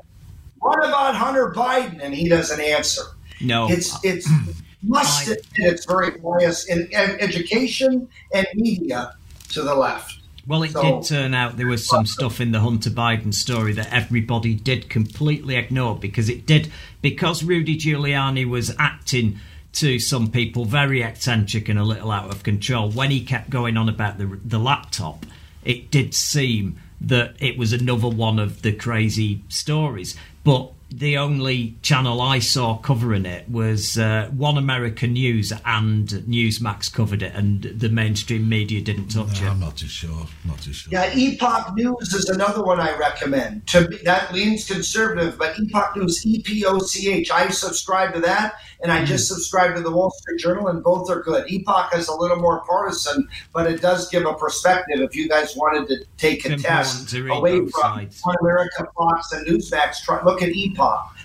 [0.59, 1.99] What about Hunter Biden?
[2.01, 3.01] And he doesn't answer.
[3.41, 3.69] No.
[3.69, 4.29] It's it's
[4.83, 9.13] must admit it's very biased in ed- education and media
[9.49, 10.15] to the left.
[10.47, 13.71] Well, it So- did turn out there was some stuff in the Hunter Biden story
[13.73, 16.71] that everybody did completely ignore because it did
[17.01, 19.39] because Rudy Giuliani was acting
[19.73, 22.91] to some people very eccentric and a little out of control.
[22.91, 25.25] When he kept going on about the the laptop,
[25.63, 30.17] it did seem that it was another one of the crazy stories.
[30.43, 36.91] But the only channel I saw covering it was uh, One American News and Newsmax
[36.91, 39.45] covered it, and the mainstream media didn't touch it.
[39.45, 40.25] I'm not too sure.
[40.45, 40.91] Not too sure.
[40.91, 43.67] Yeah, Epoch News is another one I recommend.
[43.67, 47.29] To be, that leans conservative, but Epoch News, E P O C H.
[47.29, 51.09] I subscribe to that, and I just subscribe to the Wall Street Journal, and both
[51.11, 51.49] are good.
[51.51, 55.01] Epoch is a little more partisan, but it does give a perspective.
[55.01, 58.21] If you guys wanted to take a It's test important to read away from sides.
[58.23, 60.78] One America, Fox, and Newsmax, try, look at Epoch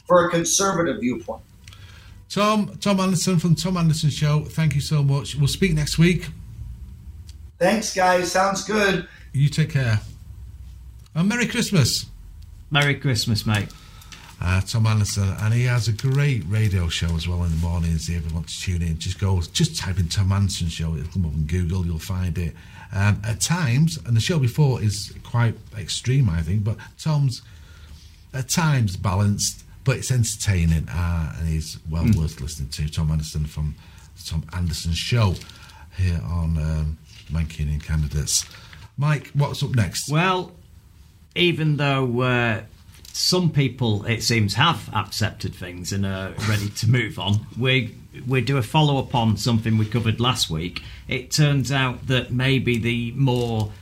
[0.06, 1.42] for a conservative viewpoint.
[2.28, 4.44] Tom, Tom Anderson from Tom Anderson Show.
[4.44, 5.36] Thank you so much.
[5.36, 6.28] We'll speak next week.
[7.58, 8.32] Thanks, guys.
[8.32, 9.06] Sounds good.
[9.32, 10.00] You take care.
[11.14, 12.06] And Merry Christmas.
[12.70, 13.68] Merry Christmas, mate.
[14.40, 18.08] Uh, Tom Anderson, and he has a great radio show as well in the mornings.
[18.08, 20.96] If you want to tune in, just go, just type in Tom Anderson Show.
[20.96, 22.54] It'll come up on Google, you'll find it.
[22.92, 27.42] Um, at times, and the show before is quite extreme, I think, but Tom's
[28.34, 32.16] at times balanced, but it's entertaining, uh, and he's well Mm.
[32.16, 32.88] worth listening to.
[32.88, 33.74] Tom Anderson from
[34.26, 35.34] Tom Anderson Show
[35.96, 36.98] here on um,
[37.30, 38.44] Mancunian Candidates.
[38.96, 40.08] Mike, what's up next?
[40.10, 40.52] Well,
[41.34, 42.62] even though uh,
[43.12, 47.94] some people, it seems, have accepted things and are ready to move on, we
[48.28, 50.82] we do a follow up on something we covered last week.
[51.08, 53.72] It turns out that maybe the more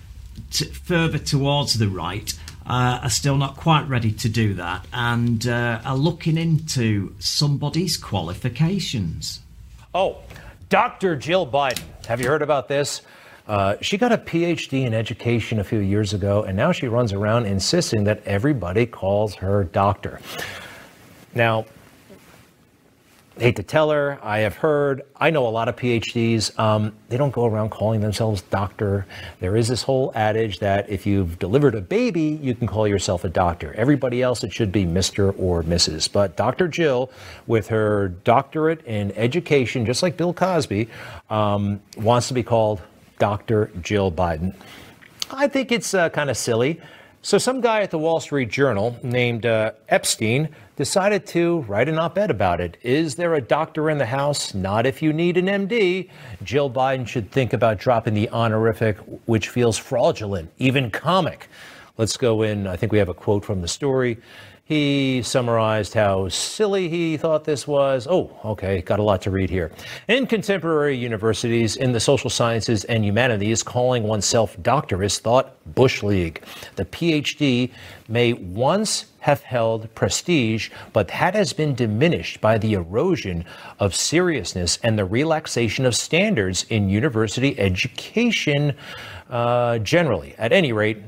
[0.50, 2.32] t- further towards the right
[2.72, 7.98] uh, are still not quite ready to do that and uh, are looking into somebody's
[7.98, 9.40] qualifications.
[9.94, 10.16] Oh,
[10.70, 11.14] Dr.
[11.16, 11.82] Jill Biden.
[12.06, 13.02] Have you heard about this?
[13.46, 17.12] Uh, she got a PhD in education a few years ago, and now she runs
[17.12, 20.20] around insisting that everybody calls her doctor.
[21.34, 21.66] Now,
[23.42, 27.16] hate to tell her, I have heard, I know a lot of PhDs, um, they
[27.16, 29.04] don't go around calling themselves doctor.
[29.40, 33.24] There is this whole adage that if you've delivered a baby, you can call yourself
[33.24, 33.74] a doctor.
[33.74, 35.34] Everybody else, it should be Mr.
[35.38, 36.10] or Mrs.
[36.10, 36.68] But Dr.
[36.68, 37.10] Jill,
[37.46, 40.88] with her doctorate in education, just like Bill Cosby,
[41.28, 42.80] um, wants to be called
[43.18, 43.70] Dr.
[43.82, 44.54] Jill Biden.
[45.30, 46.80] I think it's uh, kind of silly.
[47.24, 51.98] So, some guy at the Wall Street Journal named uh, Epstein decided to write an
[51.98, 52.76] op ed about it.
[52.82, 54.54] Is there a doctor in the house?
[54.54, 56.08] Not if you need an MD.
[56.42, 58.96] Jill Biden should think about dropping the honorific,
[59.26, 61.48] which feels fraudulent, even comic.
[61.98, 62.66] Let's go in.
[62.66, 64.18] I think we have a quote from the story.
[64.64, 68.06] He summarized how silly he thought this was.
[68.08, 69.72] Oh, okay, got a lot to read here.
[70.06, 76.04] In contemporary universities in the social sciences and humanities, calling oneself doctor is thought Bush
[76.04, 76.44] League.
[76.76, 77.72] The PhD
[78.08, 83.44] may once have held prestige, but that has been diminished by the erosion
[83.80, 88.76] of seriousness and the relaxation of standards in university education
[89.28, 90.36] uh, generally.
[90.38, 90.98] At any rate,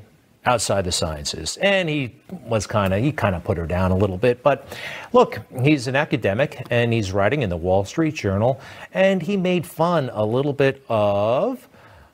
[0.47, 1.57] outside the sciences.
[1.59, 4.42] And he was kind of, he kind of put her down a little bit.
[4.42, 4.66] But
[5.12, 8.61] look, he's an academic and he's writing in the Wall Street Journal.
[8.92, 11.68] And he made fun a little bit of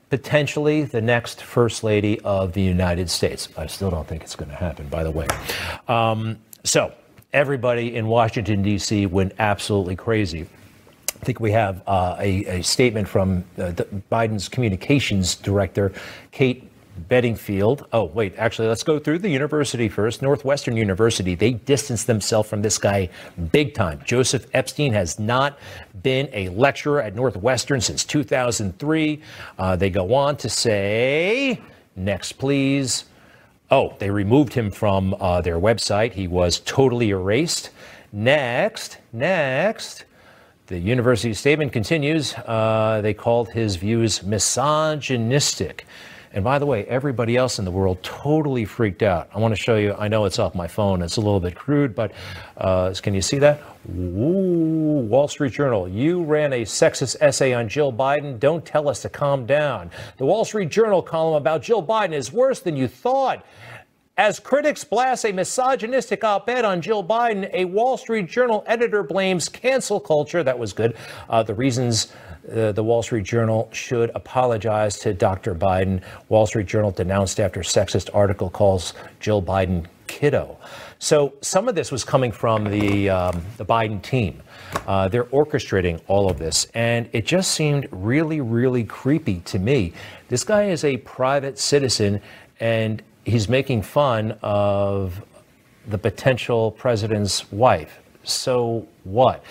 [0.09, 3.49] potentially the next First Lady of the United States.
[3.57, 5.27] I still don't think it's going to happen, by the way.
[5.87, 6.93] Um, so
[7.33, 9.05] everybody in Washington, D.C.
[9.05, 10.47] went absolutely crazy.
[11.21, 13.73] I think we have uh, a, a, statement from uh,
[14.11, 15.93] Biden's communications director,
[16.31, 16.70] Kate
[17.07, 17.87] Bedingfield.
[17.93, 20.21] Oh, wait, actually, let's go through the university first.
[20.21, 23.09] Northwestern University, they distanced themselves from this guy
[23.51, 24.01] big time.
[24.05, 25.59] Joseph Epstein has not
[26.03, 29.21] been a lecturer at Northwestern since 2003.
[29.57, 31.59] Uh, they go on to say,
[31.95, 33.05] next, please.
[33.69, 36.13] Oh, they removed him from uh, their website.
[36.13, 37.69] He was totally erased.
[38.11, 40.05] Next, next.
[40.67, 42.33] The university statement continues.
[42.33, 45.85] Uh, they called his views misogynistic.
[46.33, 49.29] And by the way, everybody else in the world totally freaked out.
[49.33, 49.93] I want to show you.
[49.97, 51.01] I know it's off my phone.
[51.01, 52.13] It's a little bit crude, but
[52.57, 53.61] uh, can you see that?
[53.89, 55.89] Ooh, Wall Street Journal.
[55.89, 58.39] You ran a sexist essay on Jill Biden.
[58.39, 59.91] Don't tell us to calm down.
[60.17, 63.45] The Wall Street Journal column about Jill Biden is worse than you thought.
[64.21, 69.01] As critics blast a misogynistic op ed on Jill Biden, a Wall Street Journal editor
[69.01, 70.43] blames cancel culture.
[70.43, 70.95] That was good.
[71.27, 72.13] Uh, the reasons
[72.55, 75.55] uh, the Wall Street Journal should apologize to Dr.
[75.55, 76.03] Biden.
[76.29, 80.55] Wall Street Journal denounced after sexist article calls Jill Biden kiddo.
[80.99, 84.43] So some of this was coming from the um, the Biden team.
[84.85, 89.93] Uh, they're orchestrating all of this, and it just seemed really, really creepy to me.
[90.27, 92.21] This guy is a private citizen,
[92.59, 95.23] and he's making fun of
[95.87, 97.99] the potential president's wife.
[98.23, 99.43] So what?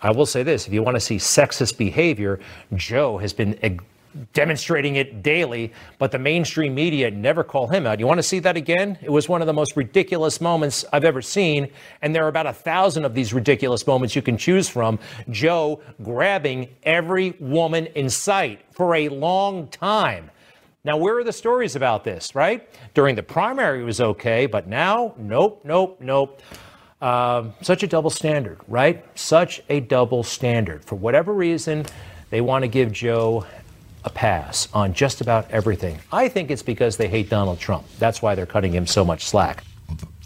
[0.00, 2.40] I will say this if you want to see sexist behavior,
[2.74, 3.80] Joe has been
[4.32, 7.98] demonstrating it daily, but the mainstream media never call him out.
[7.98, 8.98] You want to see that again?
[9.00, 11.68] It was one of the most ridiculous moments I've ever seen,
[12.02, 14.98] and there are about a thousand of these ridiculous moments you can choose from.
[15.30, 20.30] Joe grabbing every woman in sight for a long time.
[20.84, 22.68] Now, where are the stories about this, right?
[22.92, 26.42] During the primary, it was okay, but now, nope, nope, nope.
[27.00, 29.04] Um, such a double standard, right?
[29.16, 30.84] Such a double standard.
[30.84, 31.86] For whatever reason,
[32.30, 33.46] they want to give Joe
[34.04, 36.00] a pass on just about everything.
[36.10, 37.86] I think it's because they hate Donald Trump.
[38.00, 39.62] That's why they're cutting him so much slack.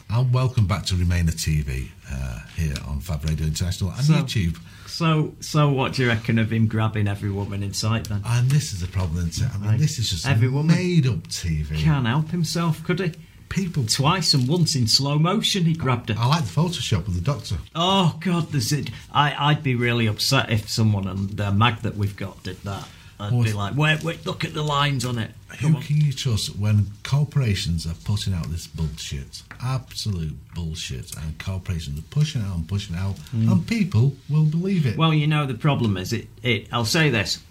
[0.08, 4.58] And welcome back to Remainer TV uh, here on Fab Radio International and so, YouTube.
[4.88, 8.22] So, so what do you reckon of him grabbing every woman in sight then?
[8.24, 9.30] And this is the problem.
[9.54, 11.78] I mean, this is just every woman made up TV.
[11.78, 13.12] Can't help himself, could he?
[13.48, 17.14] people twice and once in slow motion he grabbed her i like the photoshop of
[17.14, 21.52] the doctor oh god this it I, i'd be really upset if someone on the
[21.52, 22.88] mag that we've got did that
[23.20, 25.30] i'd oh, be like wait wait look at the lines on it
[25.60, 29.42] who can you trust when corporations are putting out this bullshit?
[29.62, 31.16] Absolute bullshit.
[31.16, 33.16] And corporations are pushing out and pushing out.
[33.34, 33.50] Mm.
[33.50, 34.96] and people will believe it.
[34.96, 37.42] Well you know the problem is it, it i'll say this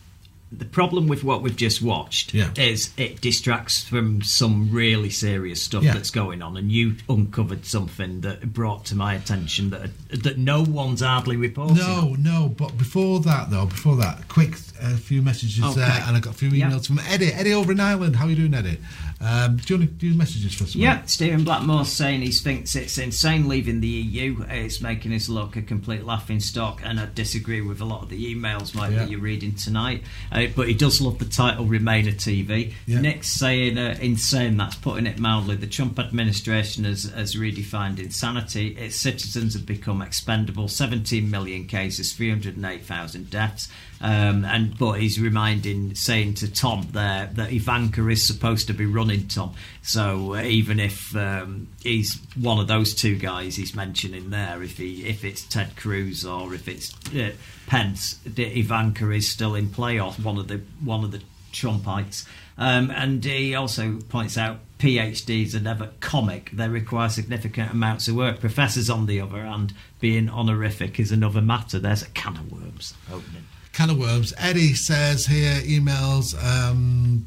[0.58, 2.52] the problem with what we've just watched yeah.
[2.58, 5.94] is it distracts from some really serious stuff yeah.
[5.94, 10.64] that's going on, and you uncovered something that brought to my attention that that no
[10.64, 11.78] one's hardly reporting.
[11.78, 12.50] No, no.
[12.50, 15.80] But before that, though, before that, quick a few messages okay.
[15.80, 16.96] there, and I got a few emails yeah.
[16.96, 17.34] from Eddie.
[17.34, 18.16] Eddie over in Ireland.
[18.16, 18.80] How are you doing, Eddie?
[19.26, 20.76] Um, do you want to do messages first?
[20.76, 24.46] Yeah, Stephen Blackmore saying he thinks it's insane leaving the EU.
[24.48, 28.10] It's making us look a complete laughing stock, and I disagree with a lot of
[28.10, 29.00] the emails, Mike, yeah.
[29.00, 30.04] that you're reading tonight.
[30.32, 32.74] Uh, but he does love the title Remainer TV.
[32.86, 33.02] Yeah.
[33.02, 34.58] Nick's saying uh, insane.
[34.58, 35.56] That's putting it mildly.
[35.56, 38.78] The Trump administration has, has redefined insanity.
[38.78, 40.68] Its citizens have become expendable.
[40.68, 43.70] 17 million cases, 308,000 deaths.
[44.02, 48.86] Um, and but he's reminding, saying to Tom there that Ivanka is supposed to be
[48.86, 49.54] running Tom.
[49.82, 54.78] So uh, even if um, he's one of those two guys he's mentioning there, if
[54.78, 57.32] he if it's Ted Cruz or if it's uh,
[57.68, 62.28] Pence, Ivanka is still in play, or one of the one of the Trumpites.
[62.58, 68.16] Um, and he also points out PhDs are never comic; they require significant amounts of
[68.16, 68.40] work.
[68.40, 71.80] Professors, on the other hand, being honorific is another matter.
[71.80, 73.46] There's a can of worms opening.
[73.74, 74.34] Can of worms.
[74.38, 76.34] Eddie says here, emails.
[76.42, 77.26] Um,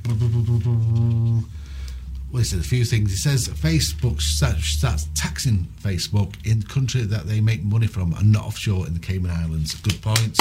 [2.31, 3.11] well, he said a few things.
[3.11, 8.33] He says Facebook starts, taxing Facebook in the country that they make money from and
[8.33, 9.75] not offshore in the Cayman Islands.
[9.77, 10.39] Good point.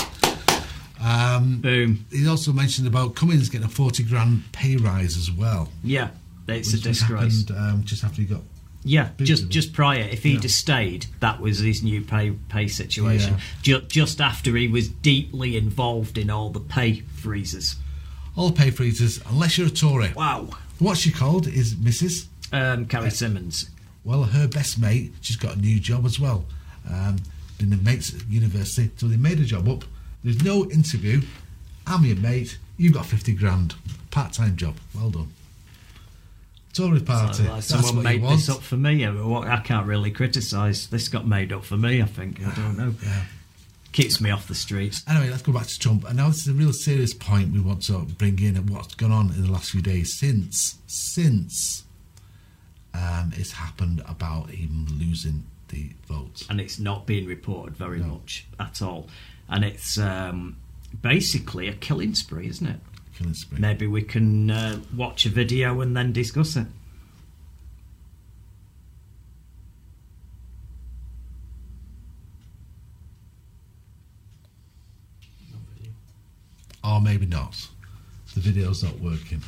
[1.00, 2.06] Um, Boom.
[2.12, 5.70] He also mentioned about Cummings getting a 40 grand pay rise as well.
[5.84, 6.10] Yeah,
[6.48, 7.48] it's a disgrace.
[7.48, 8.42] Happened, um, just after he got.
[8.84, 10.00] Yeah, just just prior.
[10.02, 10.42] If he'd Yeah.
[10.44, 13.34] have stayed, that was his new pay pay situation.
[13.34, 13.40] Yeah.
[13.80, 17.76] Ju- just after he was deeply involved in all the pay freezes.
[18.36, 20.14] All pay freezes, unless you're a Tory.
[20.16, 20.50] Wow.
[20.80, 22.28] What she called is Mrs.
[22.52, 23.70] Um, Carrie Symonds.
[24.04, 26.46] Well, her best mate, she's got a new job as well.
[26.90, 27.18] Um,
[27.58, 29.84] been the mates at university, so they made a job up.
[30.24, 31.22] There's no interview.
[31.86, 32.58] I'm your mate.
[32.78, 33.76] You've got 50 grand.
[34.12, 34.76] Part time job.
[34.96, 35.34] Well done.
[36.74, 37.44] Tory party.
[37.44, 39.04] Like, someone made this up for me.
[39.04, 40.88] I, I can't really criticise.
[40.88, 42.02] This got made up for me.
[42.02, 42.40] I think.
[42.46, 42.94] I don't know.
[43.04, 43.24] Yeah.
[43.98, 45.04] Keeps me off the streets.
[45.08, 46.08] Anyway, let's go back to Trump.
[46.08, 48.94] And now this is a real serious point we want to bring in and what's
[48.94, 51.84] gone on in the last few days since since
[52.94, 56.46] um, it's happened about him losing the votes.
[56.48, 59.08] and it's not being reported very much at all.
[59.50, 60.58] And it's um,
[61.02, 62.80] basically a killing spree, isn't it?
[63.18, 63.58] Killing spree.
[63.60, 66.68] Maybe we can uh, watch a video and then discuss it.
[76.88, 77.68] Or maybe not.
[78.34, 79.44] The video's not working.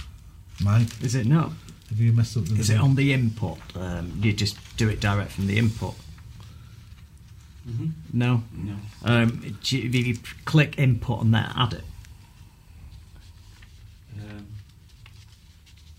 [0.61, 0.87] Mike?
[1.01, 1.51] Is it not?
[1.89, 2.83] Have you messed up the Is it video?
[2.83, 3.57] on the input?
[3.75, 5.95] Um, you just do it direct from the input.
[8.11, 8.73] No, No.
[9.03, 11.83] Um, do you, if you click input and then add it.
[14.19, 14.47] Um,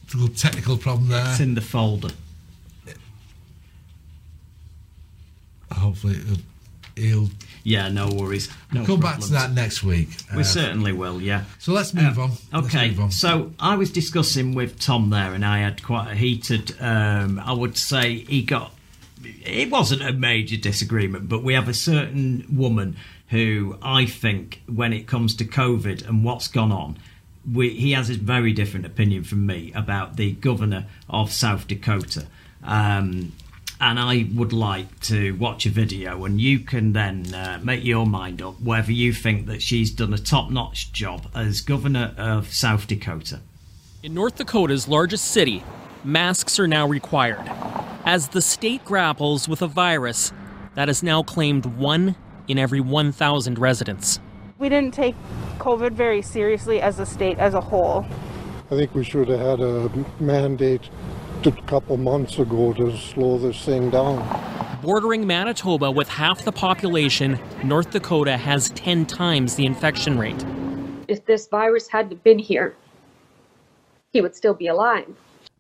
[0.05, 1.25] It's a little technical problem there.
[1.31, 2.11] It's in the folder.
[5.73, 6.17] Hopefully
[6.97, 7.31] he'll, he'll
[7.63, 8.49] Yeah, no worries.
[8.73, 10.09] No come back to that next week.
[10.35, 11.45] We Uh, certainly will, yeah.
[11.59, 12.31] So let's move Uh, on.
[12.65, 13.11] Okay, move on.
[13.11, 16.75] so I was discussing with Tom there, and I had quite a heated.
[16.81, 18.75] Um, I would say he got.
[19.45, 22.97] It wasn't a major disagreement, but we have a certain woman
[23.29, 26.97] who I think, when it comes to COVID and what's gone on,
[27.51, 32.27] we, he has a very different opinion from me about the governor of South Dakota.
[32.65, 33.33] Um,
[33.81, 38.07] and I would like to watch a video, and you can then uh, make your
[38.07, 42.53] mind up whether you think that she's done a top notch job as governor of
[42.53, 43.41] South Dakota.
[44.03, 45.65] In North Dakota's largest city,
[46.05, 47.51] masks are now required
[48.05, 50.33] as the state grapples with a virus
[50.75, 52.17] that has now claimed one
[52.49, 54.21] in every 1,000 residents.
[54.59, 55.15] We didn't take
[55.59, 58.05] COVID very seriously as a state as a whole.
[58.71, 60.89] I think we should have had a mandate
[61.47, 64.19] a couple months ago to slow this thing down.
[64.83, 70.45] Bordering Manitoba with half the population, North Dakota has 10 times the infection rate.
[71.09, 72.77] If this virus hadn't been here,
[74.13, 75.07] he would still be alive.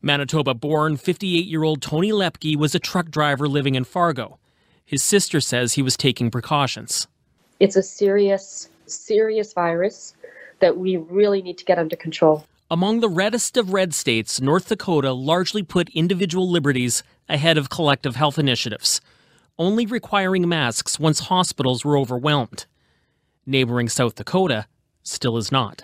[0.03, 4.39] Manitoba born 58 year old Tony Lepke was a truck driver living in Fargo.
[4.85, 7.07] His sister says he was taking precautions.
[7.61, 10.15] It's a serious, serious virus
[10.61, 12.45] that we really need to get under control.
[12.73, 18.15] Among the reddest of red states, North Dakota largely put individual liberties ahead of collective
[18.15, 19.01] health initiatives,
[19.59, 22.67] only requiring masks once hospitals were overwhelmed.
[23.45, 24.67] Neighboring South Dakota
[25.03, 25.83] still is not.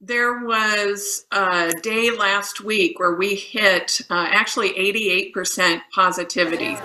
[0.00, 4.72] There was a day last week where we hit uh, actually
[5.34, 6.78] 88% positivity.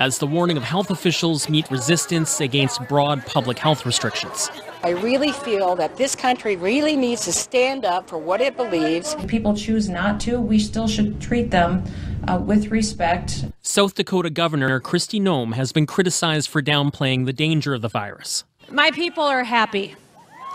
[0.00, 4.50] As the warning of health officials meet resistance against broad public health restrictions.
[4.82, 9.12] I really feel that this country really needs to stand up for what it believes.
[9.12, 11.84] If people choose not to, we still should treat them
[12.28, 13.44] uh, with respect.
[13.60, 18.44] South Dakota Governor Kristi Noem has been criticized for downplaying the danger of the virus.
[18.70, 19.96] My people are happy.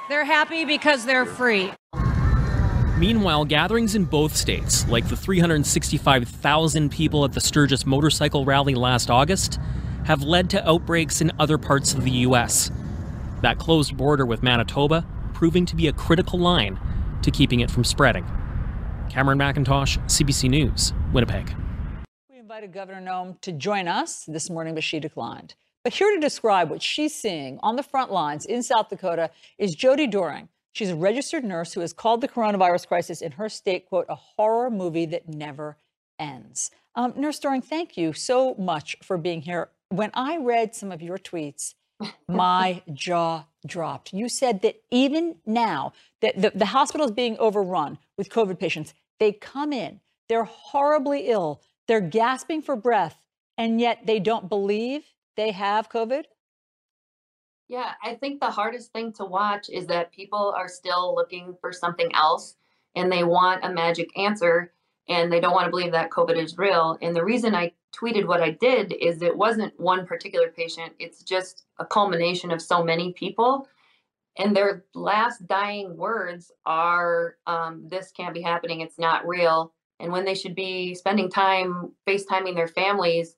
[0.10, 1.72] They're happy because they're free.
[2.98, 9.10] Meanwhile, gatherings in both states, like the 365,000 people at the Sturgis motorcycle rally last
[9.10, 9.60] August,
[10.06, 12.72] have led to outbreaks in other parts of the U.S.
[13.42, 16.80] That closed border with Manitoba proving to be a critical line
[17.22, 18.26] to keeping it from spreading.
[19.10, 21.54] Cameron MacIntosh, CBC News, Winnipeg.
[22.32, 25.56] We invited Governor Noem to join us this morning, but she declined.
[25.88, 29.74] But here to describe what she's seeing on the front lines in South Dakota is
[29.74, 30.50] Jodi Doering.
[30.74, 34.16] She's a registered nurse who has called the coronavirus crisis in her state, quote, a
[34.16, 35.78] horror movie that never
[36.20, 36.72] ends.
[36.96, 39.70] Um, nurse Doering, thank you so much for being here.
[39.88, 41.76] When I read some of your tweets
[42.28, 44.12] My jaw dropped.
[44.12, 48.94] You said that even now that the, the hospital is being overrun with COVID patients,
[49.22, 53.24] they come in, they're horribly ill, they're gasping for breath,
[53.58, 55.06] and yet they don't believe
[55.38, 56.24] they have COVID?
[57.70, 61.74] Yeah, I think the hardest thing to watch is that people are still looking for
[61.74, 62.56] something else
[62.96, 64.74] and they want a magic answer
[65.10, 66.98] and they don't want to believe that COVID is real.
[67.02, 71.24] And the reason I tweeted what I did is it wasn't one particular patient, it's
[71.24, 73.68] just a culmination of so many people.
[74.38, 79.74] And their last dying words are um, this can't be happening, it's not real.
[80.00, 83.36] And when they should be spending time FaceTiming their families,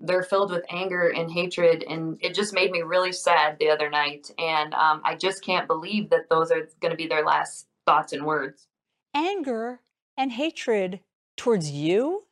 [0.00, 3.90] they're filled with anger and hatred and it just made me really sad the other
[3.90, 7.66] night and um, i just can't believe that those are going to be their last
[7.86, 8.66] thoughts and words
[9.12, 9.80] Anger
[10.16, 11.00] and hatred
[11.36, 12.24] towards you?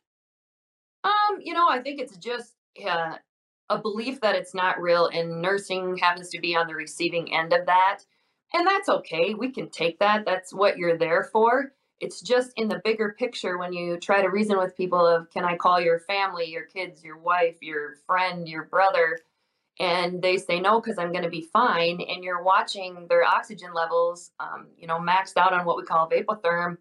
[1.03, 2.53] um you know i think it's just
[2.87, 3.15] uh,
[3.69, 7.53] a belief that it's not real and nursing happens to be on the receiving end
[7.53, 7.99] of that
[8.53, 12.67] and that's okay we can take that that's what you're there for it's just in
[12.67, 15.99] the bigger picture when you try to reason with people of can i call your
[15.99, 19.19] family your kids your wife your friend your brother?
[19.81, 22.01] And they say no because i'm going to be fine.
[22.01, 26.09] And you're watching their oxygen levels um, you know maxed out on what we call
[26.09, 26.77] vapotherm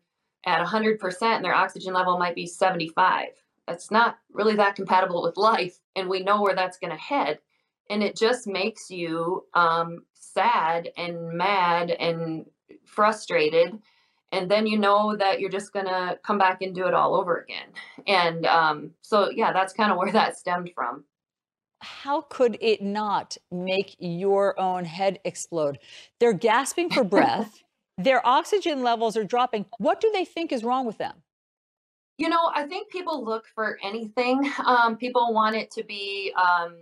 [0.46, 3.30] at 100% and their oxygen level might be 75
[3.68, 7.38] that's not really that compatible with life and we know where that's going to head.
[7.90, 12.46] And it just makes you um, sad and mad and
[12.84, 13.78] frustrated
[14.32, 17.38] and then you know that you're just gonna come back and do it all over
[17.38, 17.68] again
[18.06, 21.04] and um, so yeah that's kind of where that stemmed from
[21.80, 25.78] How could it not make your own head explode?
[26.18, 27.62] They're gasping for breath.
[27.98, 29.66] Their oxygen levels are dropping.
[29.78, 31.22] What do they think is wrong with them?
[32.18, 36.76] you know i think people look for anything um, people want it to be um,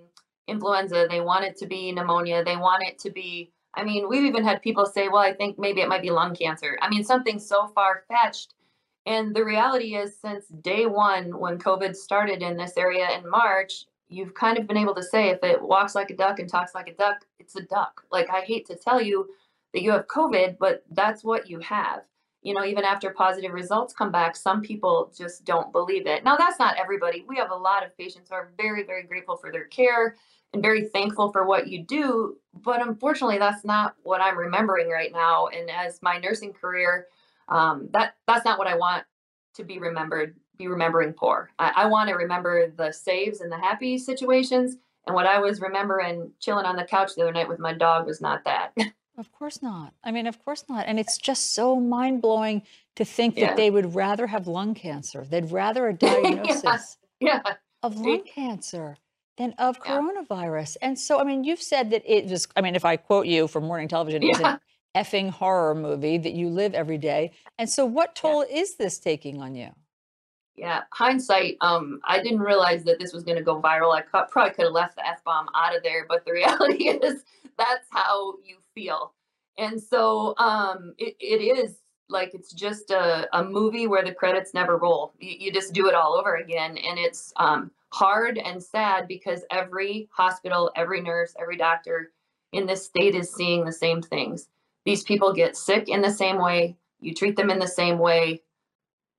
[0.48, 4.24] influenza they want it to be pneumonia they want it to be i mean we've
[4.24, 6.78] even had people say well i think maybe it might be lung cancer.
[6.82, 8.54] I mean something so far fetched
[9.06, 13.86] and the reality is since day one when covid started in this area in march
[14.08, 16.74] you've kind of been able to say if it walks like a duck and talks
[16.74, 18.02] like a duck it's a duck.
[18.10, 19.28] Like i hate to tell you
[19.72, 22.00] that you have covid but that's what you have.
[22.42, 26.22] You know, even after positive results come back, some people just don't believe it.
[26.22, 27.24] Now, that's not everybody.
[27.26, 30.14] We have a lot of patients who are very, very grateful for their care
[30.56, 32.36] and very thankful for what you do.
[32.64, 35.46] But unfortunately, that's not what I'm remembering right now.
[35.48, 37.06] And as my nursing career,
[37.48, 39.04] um, that that's not what I want
[39.54, 40.34] to be remembered.
[40.58, 41.50] Be remembering for.
[41.58, 44.76] I, I want to remember the saves and the happy situations.
[45.06, 48.06] And what I was remembering chilling on the couch the other night with my dog
[48.06, 48.72] was not that.
[49.18, 49.94] Of course not.
[50.04, 50.84] I mean, of course not.
[50.86, 52.60] And it's just so mind blowing
[52.96, 53.54] to think that Yeah.
[53.54, 55.24] they would rather have lung cancer.
[55.24, 57.40] They'd rather a diagnosis yeah.
[57.82, 58.98] of lung cancer
[59.36, 60.76] than of coronavirus.
[60.82, 63.48] And so, I mean, you've said that it was, I mean, if I quote you
[63.48, 64.54] from morning television, it's Yeah.
[64.54, 67.32] an effing horror movie that you live every day.
[67.58, 69.70] And so, what toll is this taking on you?
[70.56, 73.94] Yeah, hindsight, um, I didn't realize that this was going to go viral.
[73.94, 76.88] I cou- probably could have left the F bomb out of there, but the reality
[76.88, 77.24] is
[77.58, 79.12] that's how you feel.
[79.58, 81.76] And so um, it, it is
[82.08, 85.12] like it's just a, a movie where the credits never roll.
[85.18, 86.78] You, you just do it all over again.
[86.78, 92.12] And it's um, hard and sad because every hospital, every nurse, every doctor
[92.52, 94.48] in this state is seeing the same things.
[94.84, 98.42] These people get sick in the same way, you treat them in the same way,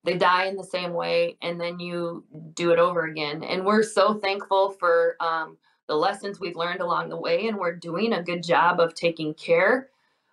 [0.07, 3.84] they die in the same way and then you do it over again and we're
[3.84, 5.57] so thankful for um,
[5.88, 9.34] the lessons we've learned along the way and we're doing a good job of taking
[9.34, 9.89] care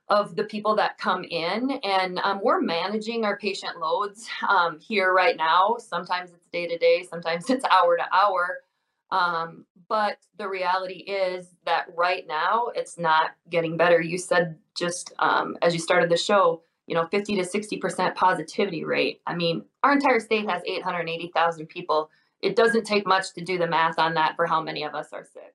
[0.09, 5.13] of the people that come in and um, we're managing our patient loads um, here
[5.13, 5.77] right now.
[5.79, 8.59] Sometimes it's day to day sometimes it's hour to hour.
[9.11, 14.01] Um, but the reality is that right now it's not getting better.
[14.01, 18.85] You said just um, as you started the show you know 50 to 60% positivity
[18.85, 19.23] rate.
[19.27, 22.11] I mean our entire state has 880000 people.
[22.43, 25.15] It doesn't take much to do the math on that for how many of us
[25.15, 25.55] are sick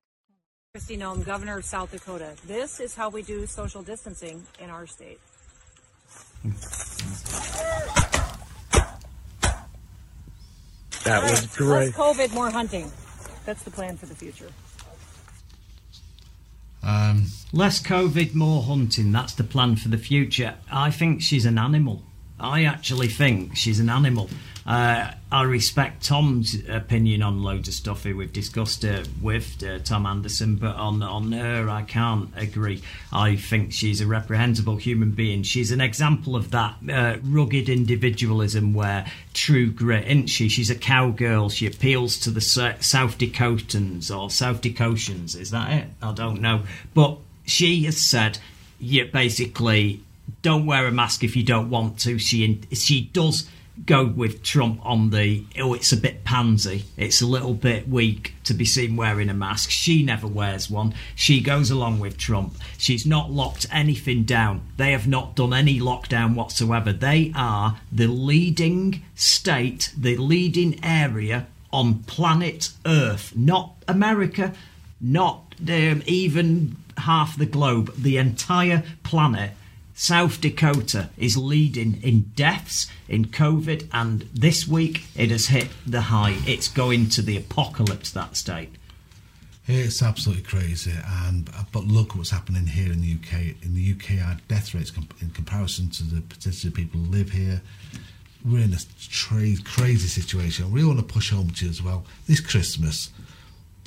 [0.78, 2.36] Kristi Noem, Governor of South Dakota.
[2.46, 5.20] This is how we do social distancing in our state.
[11.06, 11.88] That was great.
[11.88, 11.96] Less.
[11.96, 12.92] COVID, more hunting.
[13.48, 14.52] That's the plan for the future.
[16.84, 19.12] Um, Less COVID, more hunting.
[19.12, 20.54] That's the plan for the future.
[20.72, 22.04] I think she's an animal.
[22.40, 24.30] I actually think she's an animal.
[24.66, 28.16] Uh, I respect Tom's opinion on loads of stuff here.
[28.16, 32.82] We've discussed it with uh, Tom Anderson, but on on her, I can't agree.
[33.12, 35.44] I think she's a reprehensible human being.
[35.44, 40.50] She's an example of that uh, rugged individualism where true grit, isn't she?
[40.50, 41.50] She's a cowgirl.
[41.50, 45.36] She appeals to the South Dakotans or South Dakotians.
[45.36, 45.88] Is that it?
[46.02, 46.64] I don't know.
[46.94, 48.40] But she has said,
[48.80, 50.02] yeah, basically,
[50.42, 52.18] don't wear a mask if you don't want to.
[52.18, 53.50] She she does
[53.86, 56.86] go with Trump on the oh it's a bit pansy.
[56.98, 59.70] It's a little bit weak to be seen wearing a mask.
[59.72, 60.94] She never wears one.
[61.16, 62.56] She goes along with Trump.
[62.78, 64.62] She's not locked anything down.
[64.78, 66.92] They have not done any lockdown whatsoever.
[66.94, 73.36] They are the leading state the leading area on planet earth.
[73.36, 74.54] Not America
[75.02, 79.52] not um, even half the globe the entire planet
[80.00, 86.04] South Dakota is leading in deaths in COVID, and this week it has hit the
[86.04, 86.38] high.
[86.48, 88.74] It's going to the apocalypse, that state.
[89.68, 93.62] It's absolutely crazy, and uh, but look what's happening here in the UK.
[93.62, 97.62] In the UK, our death rates in comparison to the potential people who live here,
[98.46, 100.72] we're in a tra- crazy situation.
[100.72, 102.06] Really want to push home to you as well.
[102.26, 103.10] This Christmas,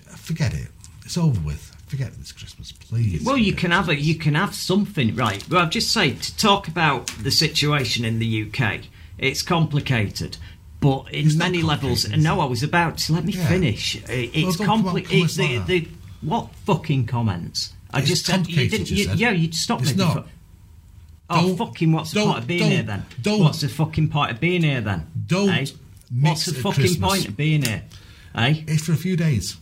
[0.08, 0.68] forget it.
[1.06, 3.22] It's over with forget this Christmas, please.
[3.22, 5.46] Well, you can have a you can have something, right?
[5.48, 8.80] Well, I've just say to talk about the situation in the UK.
[9.18, 10.38] It's complicated,
[10.80, 12.04] but in It's many levels.
[12.04, 13.46] complicated, No, I was about to let me Yeah.
[13.46, 13.96] finish.
[13.96, 15.10] Uh, It's Well, don't come on, complicated.
[15.12, 15.88] comments The, like the,
[16.22, 17.72] what fucking comments?
[17.92, 18.90] I It's just said you didn't.
[18.90, 19.18] you You, said.
[19.20, 19.96] yeah, you stop It's me.
[19.98, 20.14] not.
[20.14, 20.30] before-
[21.30, 21.92] Oh, Don't- fucking!
[21.92, 23.04] What's the point of being here then?
[23.22, 25.06] don't What's the fucking point of being here then?
[25.26, 25.66] Don't Eh?
[26.10, 27.10] What's the fucking Christmas.
[27.10, 27.82] point of being here?
[28.34, 28.62] Eh?
[28.66, 29.56] It's for a few days.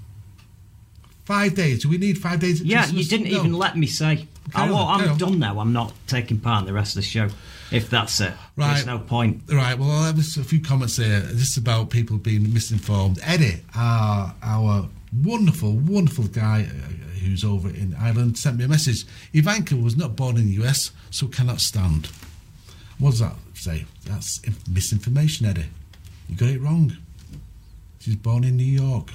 [1.31, 1.82] Five days.
[1.82, 2.61] Do we need five days?
[2.61, 3.05] Yeah, Christmas?
[3.05, 3.39] you didn't No.
[3.39, 4.27] even let me say.
[4.52, 5.16] Well, I'm on.
[5.16, 5.61] done now.
[5.61, 7.28] I'm not taking part in the rest of the show.
[7.70, 8.74] If that's it, Right.
[8.74, 9.43] there's no point.
[9.47, 9.78] Right.
[9.78, 11.20] Well, I have a few comments here.
[11.20, 13.20] This is about people being misinformed.
[13.23, 14.89] Eddie, our, our
[15.23, 19.05] wonderful, wonderful guy uh, who's over in Ireland, sent me a message.
[19.32, 22.09] Ivanka was not born in the US, so cannot stand.
[22.98, 23.85] What does that say?
[24.05, 25.66] That's misinformation, Eddie.
[26.28, 26.97] You got it wrong.
[28.01, 29.12] She's born in New York.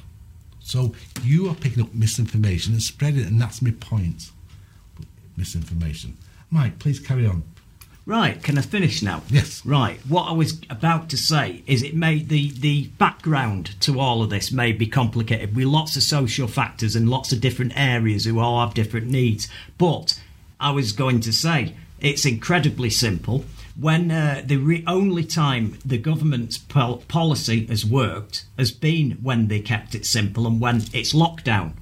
[0.66, 4.32] So you are picking up misinformation and spreading it, and that's my point.
[5.38, 6.18] Misinformation.
[6.50, 7.44] Mike, please carry on.
[8.08, 9.22] Right, can I finish now?
[9.30, 9.64] Yes.
[9.64, 14.24] Right, what I was about to say is it made the, the background to all
[14.24, 18.26] of this may be complicated with lots of social factors and lots of different areas
[18.26, 19.48] who all have different needs.
[19.78, 20.20] But
[20.60, 23.46] I was going to say it's incredibly simple.
[23.78, 29.50] When uh, the re- only time the government's pol- policy has worked has been when
[29.50, 31.74] they kept it simple and when it's lockdown.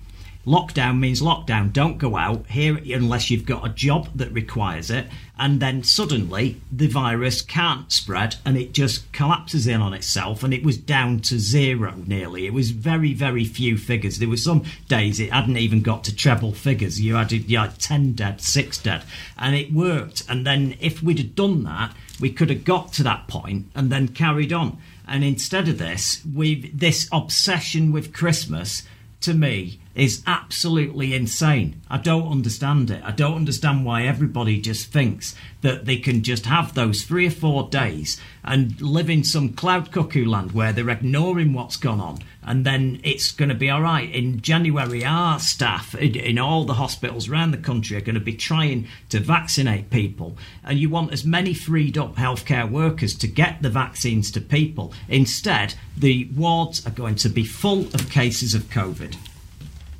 [0.45, 1.72] Lockdown means lockdown.
[1.72, 5.07] Don't go out here unless you've got a job that requires it.
[5.40, 10.44] And then suddenly the virus can't spread and it just collapses in on itself.
[10.44, 12.45] And it was down to zero nearly.
[12.45, 14.20] It was very, very few figures.
[14.20, 16.99] There were some days it hadn't even got to treble figures.
[16.99, 19.03] You had, you had 10 dead, 6 dead.
[19.38, 20.24] And it worked.
[20.28, 23.90] And then if we'd have done that, we could have got to that point and
[23.90, 24.78] then carried on.
[25.07, 28.84] And instead of this, we've this obsession with Christmas
[29.22, 31.82] to me is absolutely insane.
[31.90, 33.03] I don't understand it.
[33.03, 37.32] I don't understand why everybody just thinks that they can just have those three or
[37.32, 42.20] four days and live in some cloud cuckoo land where they're ignoring what's gone on
[42.45, 44.10] and then it's going to be all right.
[44.10, 48.36] In January, our staff in, all the hospitals around the country are going to be
[48.36, 53.61] trying to vaccinate people, and you want as many freed up healthcare workers to get
[53.61, 54.94] the vaccines to people.
[55.07, 59.15] Instead, the wards are going to be full of cases of COVID.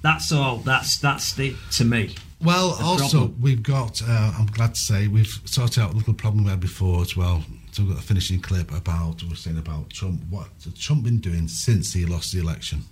[0.04, 0.58] That's all.
[0.58, 2.16] That's that's the to me.
[2.44, 3.42] Well, the also problem.
[3.42, 4.02] we've got.
[4.06, 7.16] Uh, I'm glad to say we've sorted out a little problem we had before as
[7.16, 7.44] well.
[7.72, 10.22] So we've got a finishing clip about we we're saying about Trump.
[10.30, 12.84] What has Trump been doing since he lost the election?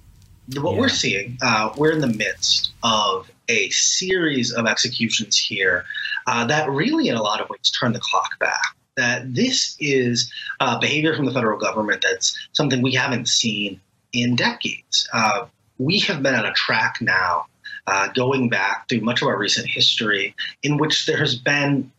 [0.59, 5.85] what we're seeing, uh, we're in the midst of a series of executions here
[6.27, 8.61] uh, that really, in a lot of ways, turn the clock back.
[8.97, 13.79] That this is uh, behavior from the federal government that's something we haven't seen
[14.13, 15.07] in decades.
[15.81, 17.47] We have been on a track now,
[17.87, 21.91] uh, going back through much of our recent history, in which there has been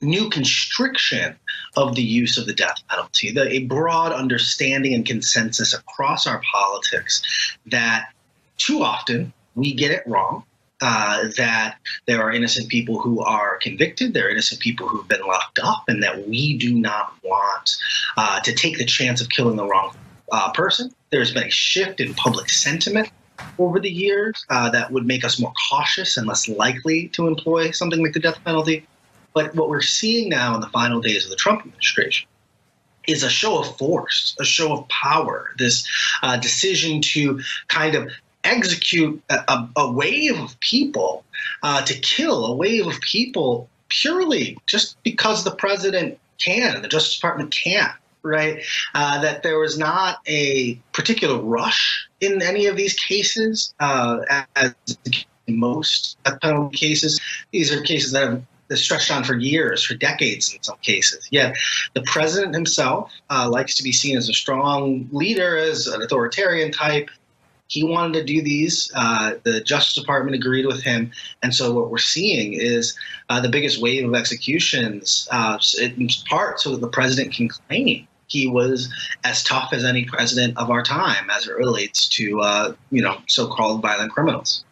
[0.00, 1.36] new constriction
[1.76, 6.42] of the use of the death penalty, the, a broad understanding and consensus across our
[6.52, 7.22] politics
[7.66, 8.12] that
[8.56, 10.42] too often we get it wrong.
[10.80, 15.26] Uh, that there are innocent people who are convicted, there are innocent people who've been
[15.26, 17.76] locked up, and that we do not want
[18.16, 19.92] uh, to take the chance of killing the wrong
[20.30, 20.94] uh, person.
[21.10, 23.10] There's been a shift in public sentiment
[23.58, 27.70] over the years uh, that would make us more cautious and less likely to employ
[27.70, 28.86] something like the death penalty.
[29.34, 32.28] But what we're seeing now in the final days of the Trump administration
[33.06, 35.88] is a show of force, a show of power, this
[36.22, 38.10] uh, decision to kind of
[38.44, 41.24] execute a, a, wave of people,
[41.62, 47.16] uh, to kill a wave of people purely just because the president can, the Justice
[47.16, 47.90] Department can
[48.22, 48.62] right?
[48.94, 54.18] Uh, that there was not a particular rush in any of these cases, uh,
[54.56, 54.74] as
[55.48, 57.20] most penalty cases.
[57.52, 58.22] These are cases that
[58.70, 61.26] have stretched on for years, for decades in some cases.
[61.30, 61.56] Yet
[61.94, 66.70] the president himself uh, likes to be seen as a strong leader, as an authoritarian
[66.70, 67.10] type.
[67.68, 68.90] He wanted to do these.
[68.94, 71.10] Uh, the Justice Department agreed with him.
[71.42, 76.60] And so what we're seeing is uh, the biggest wave of executions, uh, in part
[76.60, 78.92] so that the president can claim he was
[79.24, 83.18] as tough as any president of our time as it relates to, uh, you know,
[83.26, 84.64] so-called violent criminals.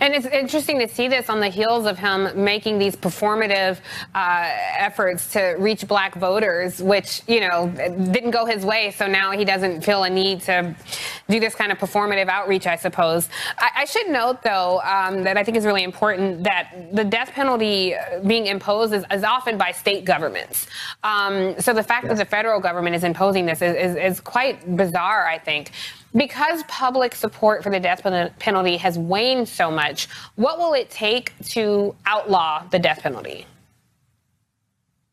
[0.00, 3.78] And it's interesting to see this on the heels of him making these performative
[4.14, 7.68] uh, efforts to reach black voters, which, you know,
[8.10, 8.90] didn't go his way.
[8.90, 10.74] So now he doesn't feel a need to
[11.28, 13.28] do this kind of performative outreach, I suppose.
[13.58, 17.30] I, I should note, though, um, that I think is really important that the death
[17.30, 17.94] penalty
[18.26, 20.66] being imposed is, is often by state governments.
[21.04, 22.18] Um, so the fact yes.
[22.18, 25.70] that the federal government is imposing this is, is, is quite bizarre, I think.
[26.14, 28.02] Because public support for the death
[28.38, 33.46] penalty has waned so much, what will it take to outlaw the death penalty?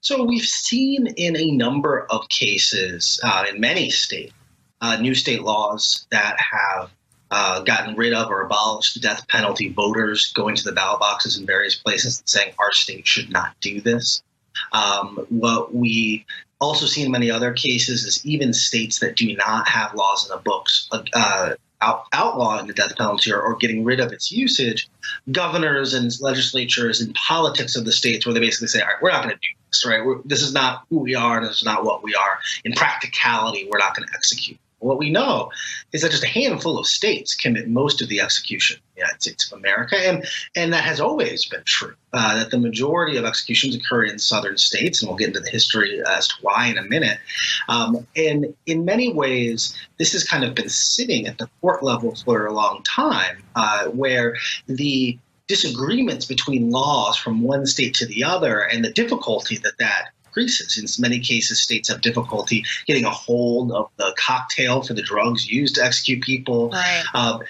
[0.01, 4.33] So we've seen in a number of cases uh, in many states,
[4.81, 6.89] uh, new state laws that have
[7.31, 11.37] uh, gotten rid of or abolished the death penalty, voters going to the ballot boxes
[11.37, 14.23] in various places and saying our state should not do this.
[14.71, 16.25] Um, what we
[16.59, 20.41] also seen many other cases is even states that do not have laws in the
[20.41, 24.89] books uh, out, outlawing the death penalty or, or, getting rid of its usage,
[25.31, 29.11] governors and legislatures and politics of the states where they basically say, all right, we're
[29.11, 30.05] not going to do this, right?
[30.05, 32.39] We're, this is not who we are this is not what we are.
[32.65, 34.59] In practicality, we're not going to execute.
[34.79, 35.51] What we know
[35.91, 39.21] is that just a handful of states commit most of the execution in the United
[39.21, 40.25] States of America, and
[40.55, 41.95] and that has always been true.
[42.11, 45.49] Uh, that the majority of executions occur in southern states, and we'll get into the
[45.49, 47.19] history as to why in a minute.
[47.67, 52.15] Um, and in many ways, this has kind of been sitting at the court level
[52.15, 54.35] for a long time, uh, where
[54.67, 60.09] the disagreements between laws from one state to the other and the difficulty that that
[60.29, 60.77] increases.
[60.77, 65.49] In many cases, states have difficulty getting a hold of the cocktail for the drugs
[65.49, 66.69] used to execute people.
[66.69, 67.03] Right.
[67.13, 67.41] Um,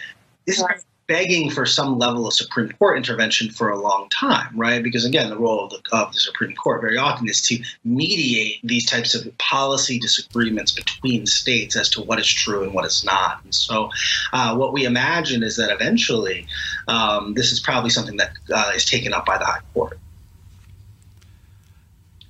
[0.46, 0.78] this right.
[0.78, 4.84] is begging for some level of Supreme Court intervention for a long time, right?
[4.84, 8.60] Because again, the role of the, of the, Supreme Court very often is to mediate
[8.64, 13.04] these types of policy disagreements between states as to what is true and what is
[13.04, 13.44] not.
[13.44, 13.90] And so,
[14.34, 16.46] uh, what we imagine is that eventually,
[16.88, 19.98] um, this is probably something that uh, is taken up by the High Court.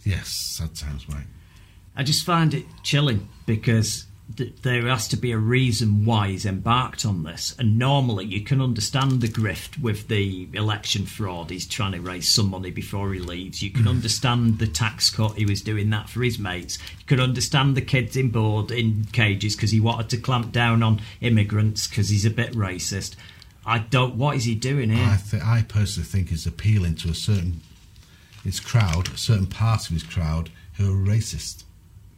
[0.10, 1.28] Yes, that sounds right.
[1.96, 4.06] I just find it chilling because
[4.36, 7.56] th- there has to be a reason why he's embarked on this.
[7.60, 11.52] And normally you can understand the grift with the election fraud.
[11.52, 13.62] He's trying to raise some money before he leaves.
[13.62, 13.90] You can mm.
[13.90, 15.38] understand the tax cut.
[15.38, 16.80] He was doing that for his mates.
[17.00, 20.82] You can understand the kids in board in cages because he wanted to clamp down
[20.82, 23.16] on immigrants because he's a bit racist.
[23.64, 24.16] I don't.
[24.16, 25.06] What is he doing here?
[25.06, 27.62] I, th- I personally think he's appealing to a certain
[28.44, 31.64] his crowd, a certain part of his crowd, who are racist.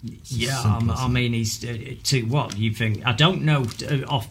[0.04, 3.06] It's yeah, I mean, he's uh, to what you think?
[3.06, 4.28] I don't know uh, off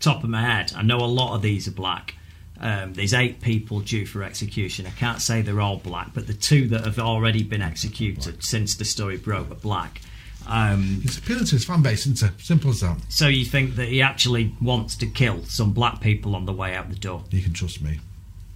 [0.00, 0.72] top of my head.
[0.76, 2.14] I know a lot of these are black.
[2.58, 4.86] Um, there's eight people due for execution.
[4.86, 8.76] I can't say they're all black, but the two that have already been executed since
[8.76, 10.00] the story broke are black.
[10.48, 12.40] Um, He's appealing to his fan base, isn't it?
[12.40, 12.98] Simple as that.
[13.08, 16.74] So you think that he actually wants to kill some black people on the way
[16.74, 17.24] out the door?
[17.30, 18.00] You can trust me.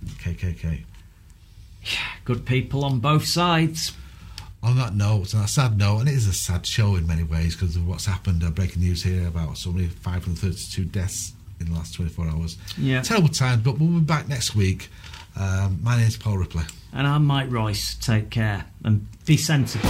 [0.05, 0.85] KKK.
[2.25, 3.93] Good people on both sides.
[4.63, 7.23] On that note, and a sad note, and it is a sad show in many
[7.23, 8.45] ways because of what's happened.
[8.45, 12.59] Uh, breaking news here about so many 532 deaths in the last 24 hours.
[12.77, 13.01] Yeah.
[13.01, 14.89] Terrible time, but we'll be back next week.
[15.37, 16.65] Um, my name's Paul Ripley.
[16.93, 17.95] And I'm Mike Royce.
[17.95, 19.89] Take care and be sensible.